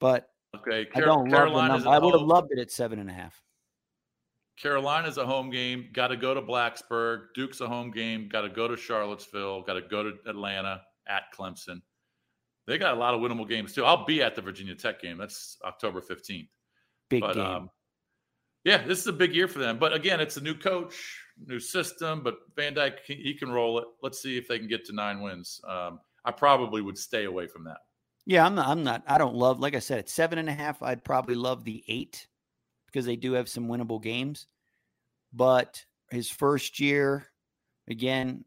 But 0.00 0.30
Okay, 0.56 0.88
I 0.94 1.00
don't 1.00 1.28
love 1.28 1.52
the 1.52 1.66
number. 1.68 1.88
I 1.88 1.98
would 1.98 2.12
have 2.12 2.26
loved 2.26 2.48
it 2.50 2.58
at 2.58 2.70
seven 2.72 2.98
and 2.98 3.08
a 3.08 3.12
half. 3.12 3.40
Carolina's 4.60 5.16
a 5.16 5.24
home 5.24 5.48
game. 5.50 5.88
Got 5.92 6.08
to 6.08 6.16
go 6.16 6.34
to 6.34 6.42
Blacksburg. 6.42 7.26
Duke's 7.34 7.60
a 7.60 7.68
home 7.68 7.90
game. 7.90 8.28
Got 8.28 8.42
to 8.42 8.48
go 8.48 8.68
to 8.68 8.76
Charlottesville. 8.76 9.62
Got 9.62 9.74
to 9.74 9.82
go 9.82 10.02
to 10.02 10.12
Atlanta 10.26 10.82
at 11.08 11.24
Clemson. 11.36 11.80
They 12.66 12.76
got 12.78 12.94
a 12.94 12.98
lot 12.98 13.14
of 13.14 13.20
winnable 13.20 13.48
games 13.48 13.72
too. 13.72 13.84
I'll 13.84 14.04
be 14.04 14.22
at 14.22 14.34
the 14.34 14.42
Virginia 14.42 14.74
Tech 14.74 15.00
game. 15.00 15.16
That's 15.16 15.56
October 15.64 16.00
15th. 16.00 16.48
Big 17.08 17.20
but 17.20 17.34
game. 17.34 17.44
um, 17.44 17.70
yeah, 18.64 18.84
this 18.86 18.98
is 19.00 19.06
a 19.06 19.12
big 19.12 19.34
year 19.34 19.48
for 19.48 19.60
them. 19.60 19.78
But 19.78 19.94
again, 19.94 20.20
it's 20.20 20.36
a 20.36 20.40
new 20.40 20.54
coach, 20.54 21.18
new 21.46 21.60
system. 21.60 22.22
But 22.22 22.38
Van 22.56 22.74
Dyke, 22.74 23.00
he 23.04 23.34
can 23.34 23.50
roll 23.50 23.78
it. 23.78 23.86
Let's 24.02 24.20
see 24.22 24.36
if 24.36 24.48
they 24.48 24.58
can 24.58 24.68
get 24.68 24.84
to 24.86 24.92
nine 24.92 25.20
wins. 25.20 25.60
Um, 25.68 26.00
I 26.24 26.30
probably 26.30 26.82
would 26.82 26.98
stay 26.98 27.24
away 27.24 27.46
from 27.46 27.64
that. 27.64 27.78
Yeah, 28.26 28.44
I'm 28.44 28.54
not. 28.54 28.68
I'm 28.68 28.84
not. 28.84 29.02
I 29.06 29.18
don't 29.18 29.34
love. 29.34 29.60
Like 29.60 29.74
I 29.74 29.78
said, 29.78 29.98
at 29.98 30.08
seven 30.08 30.38
and 30.38 30.48
a 30.48 30.52
half, 30.52 30.82
I'd 30.82 31.04
probably 31.04 31.34
love 31.34 31.64
the 31.64 31.82
eight 31.88 32.26
because 32.86 33.06
they 33.06 33.16
do 33.16 33.32
have 33.32 33.48
some 33.48 33.68
winnable 33.68 34.02
games. 34.02 34.46
But 35.32 35.84
his 36.10 36.28
first 36.28 36.80
year, 36.80 37.26
again, 37.88 38.44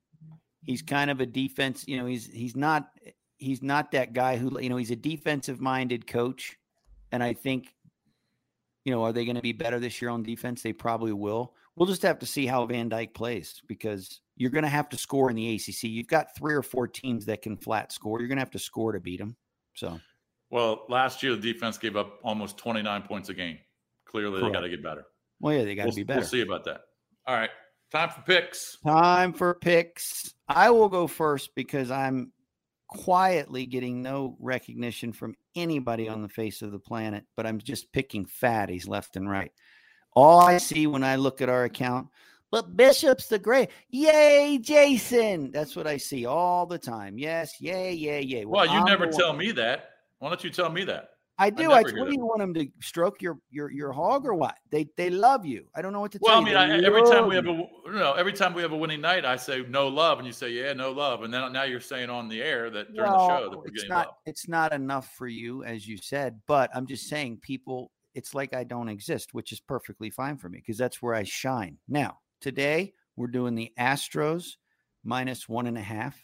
he's 0.61 0.81
kind 0.81 1.09
of 1.09 1.21
a 1.21 1.25
defense. 1.25 1.85
You 1.87 1.97
know, 1.97 2.05
he's 2.05 2.27
he's 2.27 2.55
not 2.55 2.89
he's 3.37 3.63
not 3.63 3.91
that 3.91 4.13
guy 4.13 4.37
who 4.37 4.59
you 4.59 4.69
know 4.69 4.77
he's 4.77 4.91
a 4.91 4.95
defensive 4.95 5.59
minded 5.59 6.07
coach, 6.07 6.57
and 7.11 7.23
I 7.23 7.33
think, 7.33 7.73
you 8.85 8.93
know, 8.93 9.03
are 9.03 9.13
they 9.13 9.25
going 9.25 9.35
to 9.35 9.41
be 9.41 9.53
better 9.53 9.79
this 9.79 10.01
year 10.01 10.11
on 10.11 10.23
defense? 10.23 10.61
They 10.61 10.73
probably 10.73 11.13
will. 11.13 11.53
We'll 11.75 11.87
just 11.87 12.03
have 12.03 12.19
to 12.19 12.25
see 12.25 12.45
how 12.45 12.65
Van 12.65 12.89
Dyke 12.89 13.13
plays 13.13 13.61
because 13.67 14.21
you're 14.35 14.51
going 14.51 14.63
to 14.63 14.69
have 14.69 14.89
to 14.89 14.97
score 14.97 15.29
in 15.29 15.35
the 15.35 15.55
ACC. 15.55 15.83
You've 15.83 16.07
got 16.07 16.35
three 16.37 16.53
or 16.53 16.61
four 16.61 16.87
teams 16.87 17.25
that 17.25 17.41
can 17.41 17.57
flat 17.57 17.91
score. 17.91 18.19
You're 18.19 18.27
going 18.27 18.37
to 18.37 18.41
have 18.41 18.51
to 18.51 18.59
score 18.59 18.91
to 18.91 18.99
beat 18.99 19.19
them. 19.19 19.35
So. 19.75 19.99
Well, 20.51 20.85
last 20.87 21.23
year 21.23 21.35
the 21.35 21.53
defense 21.53 21.79
gave 21.79 21.95
up 21.95 22.19
almost 22.23 22.57
29 22.57 23.01
points 23.03 23.29
a 23.29 23.33
game. 23.33 23.57
Clearly, 24.05 24.41
they 24.41 24.51
got 24.51 24.59
to 24.59 24.69
get 24.69 24.83
better. 24.83 25.05
Well, 25.39 25.55
yeah, 25.55 25.63
they 25.63 25.73
got 25.73 25.83
to 25.83 25.87
We'll, 25.89 25.95
be 25.95 26.03
better. 26.03 26.19
we'll 26.19 26.29
see 26.29 26.41
about 26.41 26.63
that. 26.65 26.81
All 27.25 27.35
right, 27.35 27.49
time 27.91 28.09
for 28.09 28.21
picks. 28.21 28.77
Time 28.85 29.33
for 29.33 29.55
picks. 29.55 30.31
I 30.47 30.69
will 30.69 30.89
go 30.89 31.07
first 31.07 31.55
because 31.55 31.89
I'm 31.89 32.31
quietly 32.87 33.65
getting 33.65 34.03
no 34.03 34.37
recognition 34.39 35.11
from 35.11 35.33
anybody 35.55 36.07
on 36.07 36.21
the 36.21 36.29
face 36.29 36.61
of 36.61 36.71
the 36.71 36.77
planet, 36.77 37.25
but 37.35 37.47
I'm 37.47 37.57
just 37.57 37.91
picking 37.91 38.25
fatties 38.25 38.87
left 38.87 39.15
and 39.15 39.27
right. 39.27 39.51
All 40.15 40.39
I 40.39 40.57
see 40.57 40.87
when 40.87 41.03
I 41.03 41.15
look 41.15 41.41
at 41.41 41.49
our 41.49 41.63
account, 41.63 42.07
but 42.51 42.75
Bishop's 42.77 43.27
the 43.27 43.39
great. 43.39 43.69
Yay, 43.89 44.59
Jason. 44.61 45.51
That's 45.51 45.75
what 45.75 45.87
I 45.87 45.97
see 45.97 46.25
all 46.25 46.65
the 46.65 46.77
time. 46.77 47.17
Yes, 47.17 47.59
yay, 47.59 47.93
yay, 47.93 48.21
yay. 48.21 48.45
Well, 48.45 48.65
you 48.65 48.73
I'm 48.73 48.85
never 48.85 49.07
tell 49.07 49.29
one- 49.29 49.37
me 49.39 49.51
that. 49.53 49.89
Why 50.19 50.29
don't 50.29 50.43
you 50.43 50.49
tell 50.51 50.69
me 50.69 50.83
that? 50.85 51.09
I 51.39 51.49
do. 51.49 51.71
I, 51.71 51.81
hear 51.83 51.97
what 51.99 52.09
do 52.11 52.15
you 52.15 52.23
want 52.25 52.39
them 52.39 52.53
to 52.53 52.67
stroke 52.79 53.19
your 53.21 53.39
your 53.49 53.71
your 53.71 53.91
hog 53.91 54.27
or 54.27 54.35
what? 54.35 54.55
They 54.69 54.87
they 54.97 55.09
love 55.09 55.47
you. 55.47 55.65
I 55.75 55.81
don't 55.81 55.91
know 55.91 55.99
what 55.99 56.11
to 56.11 56.19
Well, 56.21 56.35
tell 56.35 56.41
I 56.59 56.67
mean. 56.67 56.83
I, 56.83 56.85
every 56.85 57.01
time 57.01 57.27
we 57.27 57.33
have 57.35 57.47
a 57.47 57.53
you 57.53 57.91
know, 57.93 58.13
every 58.13 58.33
time 58.33 58.53
we 58.53 58.61
have 58.61 58.71
a 58.71 58.77
winning 58.77 59.01
night, 59.01 59.25
I 59.25 59.35
say 59.35 59.65
no 59.67 59.87
love, 59.87 60.19
and 60.19 60.27
you 60.27 60.31
say 60.31 60.51
yeah, 60.51 60.73
no 60.73 60.91
love, 60.91 61.23
and 61.23 61.33
then 61.33 61.51
now 61.51 61.63
you're 61.63 61.79
saying 61.79 62.11
on 62.11 62.29
the 62.29 62.39
air 62.39 62.69
that 62.69 62.93
during 62.93 63.11
the 63.11 63.27
show 63.27 63.49
that 63.49 63.57
we're 63.57 63.65
it's 63.65 63.77
getting 63.77 63.89
not 63.89 64.05
love. 64.05 64.15
it's 64.27 64.47
not 64.47 64.73
enough 64.73 65.09
for 65.15 65.27
you, 65.27 65.63
as 65.63 65.87
you 65.87 65.97
said. 65.97 66.39
But 66.45 66.69
I'm 66.75 66.85
just 66.85 67.09
saying, 67.09 67.39
people, 67.41 67.89
it's 68.15 68.33
like 68.33 68.53
I 68.53 68.63
don't 68.63 68.89
exist, 68.89 69.33
which 69.33 69.51
is 69.51 69.59
perfectly 69.59 70.09
fine 70.09 70.37
for 70.37 70.49
me 70.49 70.59
because 70.59 70.77
that's 70.77 71.01
where 71.01 71.13
I 71.15 71.23
shine. 71.23 71.77
Now, 71.87 72.19
today 72.41 72.93
we're 73.15 73.27
doing 73.27 73.55
the 73.55 73.71
Astros 73.79 74.57
minus 75.03 75.47
one 75.49 75.67
and 75.67 75.77
a 75.77 75.81
half. 75.81 76.21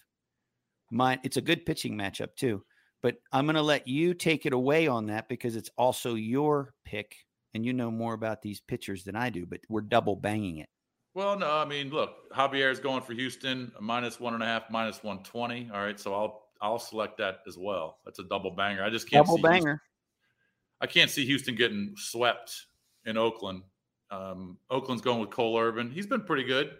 Mine, 0.91 1.19
it's 1.23 1.37
a 1.37 1.41
good 1.41 1.65
pitching 1.65 1.95
matchup 1.97 2.35
too. 2.35 2.63
But 3.01 3.15
I'm 3.31 3.45
going 3.45 3.55
to 3.55 3.61
let 3.61 3.87
you 3.87 4.13
take 4.13 4.45
it 4.45 4.51
away 4.53 4.87
on 4.87 5.05
that 5.07 5.29
because 5.29 5.55
it's 5.55 5.69
also 5.77 6.15
your 6.15 6.73
pick, 6.83 7.15
and 7.53 7.65
you 7.65 7.71
know 7.71 7.89
more 7.89 8.13
about 8.13 8.41
these 8.41 8.59
pitchers 8.59 9.03
than 9.05 9.15
I 9.15 9.29
do. 9.29 9.45
But 9.45 9.61
we're 9.69 9.81
double 9.81 10.15
banging 10.17 10.57
it. 10.57 10.67
Well, 11.13 11.37
no, 11.39 11.49
I 11.49 11.65
mean, 11.65 11.89
look, 11.91 12.29
Javier's 12.33 12.79
going 12.79 13.01
for 13.01 13.13
Houston, 13.13 13.71
minus 13.79 14.19
one 14.19 14.33
and 14.33 14.43
a 14.43 14.45
half, 14.45 14.69
minus 14.69 15.01
one 15.01 15.23
twenty. 15.23 15.69
All 15.73 15.81
right, 15.81 15.99
so 15.99 16.13
I'll 16.13 16.41
I'll 16.61 16.77
select 16.79 17.17
that 17.19 17.39
as 17.47 17.57
well. 17.57 17.99
That's 18.03 18.19
a 18.19 18.23
double 18.25 18.51
banger. 18.51 18.83
I 18.83 18.89
just 18.89 19.09
can't 19.09 19.25
Double 19.25 19.37
see 19.37 19.41
Houston- 19.43 19.63
banger. 19.65 19.81
I 20.81 20.87
can't 20.87 21.09
see 21.11 21.25
Houston 21.25 21.55
getting 21.55 21.93
swept 21.97 22.65
in 23.05 23.17
Oakland. 23.17 23.63
Um, 24.11 24.57
Oakland's 24.69 25.01
going 25.03 25.19
with 25.19 25.29
Cole 25.29 25.59
Irvin. 25.59 25.91
He's 25.91 26.07
been 26.07 26.21
pretty 26.21 26.43
good, 26.43 26.71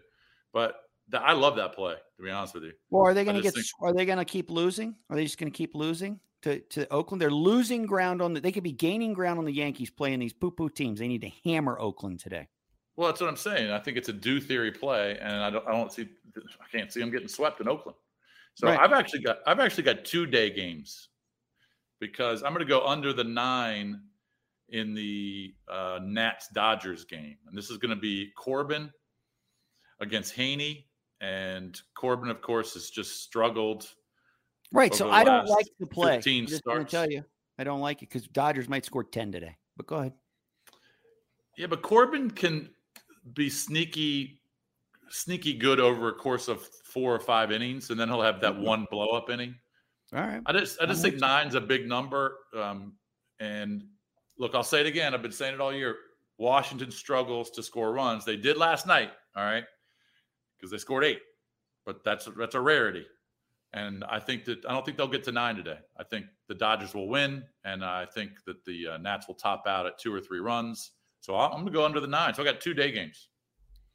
but 0.53 0.75
th- 1.12 1.21
I 1.23 1.33
love 1.33 1.55
that 1.57 1.73
play. 1.73 1.95
To 2.17 2.23
be 2.23 2.29
honest 2.31 2.53
with 2.53 2.63
you, 2.63 2.73
Well, 2.89 3.03
are 3.05 3.13
they 3.13 3.23
going 3.23 3.35
to 3.35 3.41
get? 3.41 3.53
think- 3.53 3.65
Are 3.81 3.93
they 3.93 4.05
going 4.05 4.17
to 4.17 4.25
keep 4.25 4.49
losing? 4.49 4.95
Are 5.09 5.15
they 5.15 5.23
just 5.23 5.38
going 5.38 5.51
to 5.51 5.55
keep 5.57 5.75
losing 5.75 6.19
to, 6.41 6.59
to 6.59 6.91
Oakland? 6.91 7.21
They're 7.21 7.29
losing 7.31 7.85
ground 7.85 8.21
on 8.21 8.33
the. 8.33 8.41
They 8.41 8.51
could 8.51 8.63
be 8.63 8.71
gaining 8.71 9.13
ground 9.13 9.38
on 9.39 9.45
the 9.45 9.53
Yankees 9.53 9.89
playing 9.91 10.19
these 10.19 10.33
poo 10.33 10.51
poo 10.51 10.69
teams. 10.69 10.99
They 10.99 11.07
need 11.07 11.21
to 11.21 11.31
hammer 11.49 11.77
Oakland 11.79 12.19
today. 12.19 12.47
well, 12.97 13.07
that's 13.09 13.21
what 13.21 13.29
I'm 13.29 13.38
saying. 13.38 13.71
I 13.71 13.79
think 13.79 13.95
it's 13.97 14.09
a 14.09 14.13
do 14.13 14.39
theory 14.41 14.71
play, 14.71 15.17
and 15.19 15.33
I 15.43 15.49
don't 15.49 15.67
I 15.67 15.71
don't 15.71 15.91
see 15.93 16.07
I 16.35 16.77
can't 16.77 16.91
see 16.91 16.99
them 16.99 17.12
getting 17.12 17.27
swept 17.27 17.62
in 17.62 17.67
Oakland. 17.67 17.97
So 18.55 18.67
Right. 18.67 18.79
I've 18.79 18.91
actually 18.93 19.21
got 19.21 19.38
I've 19.45 19.59
actually 19.59 19.83
got 19.83 20.03
two 20.03 20.25
day 20.25 20.49
games 20.49 21.09
because 21.99 22.43
I'm 22.43 22.53
going 22.53 22.65
to 22.65 22.69
go 22.69 22.85
under 22.85 23.13
the 23.13 23.23
nine 23.23 24.01
in 24.69 24.93
the 24.93 25.53
uh, 25.67 25.99
Nats 26.03 26.47
Dodgers 26.53 27.05
game, 27.05 27.38
and 27.47 27.57
this 27.57 27.69
is 27.69 27.77
going 27.77 27.89
to 27.93 27.99
be 27.99 28.31
Corbin 28.38 28.91
against 29.99 30.35
Heaney, 30.35 30.85
and 31.21 31.79
Corbin, 31.95 32.29
of 32.29 32.41
course, 32.41 32.73
has 32.75 32.89
just 32.89 33.23
struggled. 33.23 33.88
Right. 34.71 34.93
So 34.93 35.09
I 35.09 35.23
don't 35.23 35.47
like 35.47 35.65
the 35.79 35.88
play. 35.88 36.17
15 36.17 36.43
I'm 36.43 36.47
just 36.47 36.63
going 36.63 36.85
to 36.85 36.89
tell 36.91 37.09
you, 37.09 37.23
I 37.57 37.63
don't 37.63 37.81
like 37.81 38.03
it 38.03 38.09
because 38.09 38.27
Dodgers 38.27 38.69
might 38.69 38.85
score 38.85 39.03
ten 39.03 39.31
today. 39.31 39.57
But 39.75 39.88
go 39.88 39.95
ahead. 39.97 40.13
Yeah, 41.57 41.67
but 41.67 41.81
Corbin 41.81 42.31
can 42.31 42.69
be 43.33 43.49
sneaky, 43.49 44.41
sneaky 45.09 45.55
good 45.55 45.79
over 45.79 46.09
a 46.09 46.13
course 46.13 46.47
of 46.47 46.63
four 46.85 47.13
or 47.13 47.19
five 47.19 47.51
innings, 47.51 47.89
and 47.89 47.99
then 47.99 48.07
he'll 48.07 48.21
have 48.21 48.39
that 48.41 48.53
Mhm. 48.53 48.62
one 48.62 48.88
blow 48.91 49.09
up 49.09 49.29
inning. 49.29 49.55
All 50.13 50.22
right. 50.22 50.41
I 50.45 50.54
just 50.54 50.82
I 50.82 50.86
just 50.86 51.02
think 51.02 51.19
nine's 51.19 51.56
a 51.56 51.62
big 51.62 51.88
number. 51.88 52.38
Um, 52.58 52.93
and 53.39 53.84
look, 54.38 54.56
I'll 54.56 54.63
say 54.63 54.82
it 54.82 54.88
again. 54.88 55.13
I've 55.13 55.22
been 55.22 55.32
saying 55.32 55.54
it 55.54 55.62
all 55.62 55.74
year. 55.74 55.95
Washington 56.38 56.89
struggles 56.89 57.52
to 57.52 57.62
score 57.62 57.91
runs. 57.93 58.26
They 58.26 58.38
did 58.38 58.58
last 58.58 58.88
night, 58.88 59.12
all 59.36 59.43
right, 59.43 59.65
because 60.58 60.72
they 60.72 60.78
scored 60.78 61.04
eight, 61.04 61.19
but 61.86 62.04
that's 62.04 62.28
that's 62.38 62.56
a 62.56 62.62
rarity. 62.62 63.06
And 63.74 64.04
I 64.06 64.19
think 64.19 64.45
that 64.45 64.65
I 64.65 64.74
don't 64.74 64.84
think 64.84 64.98
they'll 64.98 65.08
get 65.08 65.24
to 65.26 65.32
nine 65.32 65.56
today. 65.56 65.78
I 66.00 66.04
think 66.04 66.26
the 66.48 66.56
Dodgers 66.56 66.95
will 66.95 67.08
win, 67.08 67.43
and 67.65 67.86
I 67.86 68.06
think 68.06 68.32
that 68.48 68.65
the 68.65 68.88
uh, 68.88 68.98
Nats 68.98 69.28
will 69.28 69.36
top 69.36 69.67
out 69.67 69.86
at 69.86 70.00
two 70.00 70.12
or 70.13 70.19
three 70.19 70.39
runs. 70.39 70.91
So 71.19 71.36
I'm 71.36 71.52
going 71.52 71.65
to 71.65 71.72
go 71.72 71.86
under 71.86 72.00
the 72.00 72.08
nine. 72.08 72.34
So 72.34 72.41
I 72.41 72.45
got 72.45 72.62
two 72.62 72.74
day 72.74 72.91
games. 72.91 73.28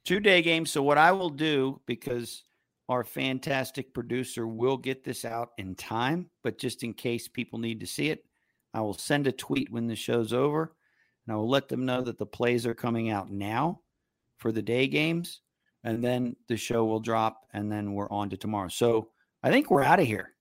Two 0.05 0.19
day 0.21 0.41
games. 0.41 0.71
So 0.71 0.81
what 0.81 0.97
I 0.97 1.11
will 1.11 1.31
do 1.31 1.81
because 1.87 2.44
our 2.89 3.03
fantastic 3.03 3.93
producer 3.93 4.47
will 4.47 4.77
get 4.77 5.03
this 5.03 5.25
out 5.25 5.49
in 5.57 5.75
time, 5.75 6.29
but 6.43 6.57
just 6.57 6.83
in 6.83 6.93
case 6.93 7.27
people 7.27 7.59
need 7.59 7.79
to 7.79 7.87
see 7.87 8.09
it, 8.09 8.25
I 8.73 8.81
will 8.81 8.93
send 8.93 9.25
a 9.25 9.31
tweet 9.31 9.71
when 9.71 9.87
the 9.87 9.95
show's 9.95 10.33
over, 10.33 10.75
and 11.25 11.33
I 11.33 11.37
will 11.37 11.49
let 11.49 11.67
them 11.67 11.85
know 11.85 12.01
that 12.01 12.17
the 12.17 12.25
plays 12.25 12.65
are 12.65 12.75
coming 12.75 13.09
out 13.09 13.31
now 13.31 13.81
for 14.37 14.51
the 14.51 14.61
day 14.61 14.87
games, 14.87 15.41
and 15.83 16.03
then 16.03 16.35
the 16.47 16.57
show 16.57 16.85
will 16.85 16.99
drop, 16.99 17.47
and 17.53 17.71
then 17.71 17.93
we're 17.93 18.11
on 18.11 18.29
to 18.29 18.37
tomorrow. 18.37 18.67
So 18.67 19.09
I 19.41 19.49
think 19.49 19.71
we're 19.71 19.83
out 19.83 19.99
of 19.99 20.05
here 20.05 20.33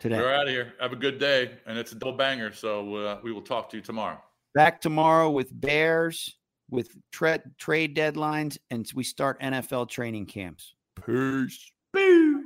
today. 0.00 0.18
We're 0.18 0.34
out 0.34 0.46
of 0.46 0.52
here. 0.52 0.72
Have 0.80 0.92
a 0.92 0.96
good 0.96 1.18
day, 1.18 1.58
and 1.66 1.78
it's 1.78 1.92
a 1.92 1.94
double 1.94 2.16
banger. 2.16 2.52
So 2.52 2.94
uh, 2.96 3.18
we 3.22 3.32
will 3.32 3.42
talk 3.42 3.68
to 3.70 3.76
you 3.76 3.82
tomorrow. 3.82 4.20
Back 4.54 4.80
tomorrow 4.80 5.30
with 5.30 5.48
Bears, 5.60 6.36
with 6.70 6.90
tra- 7.12 7.42
trade 7.58 7.96
deadlines, 7.96 8.58
and 8.70 8.90
we 8.94 9.04
start 9.04 9.40
NFL 9.40 9.88
training 9.88 10.26
camps. 10.26 10.74
Peace. 11.06 11.72
Boo. 11.92 12.37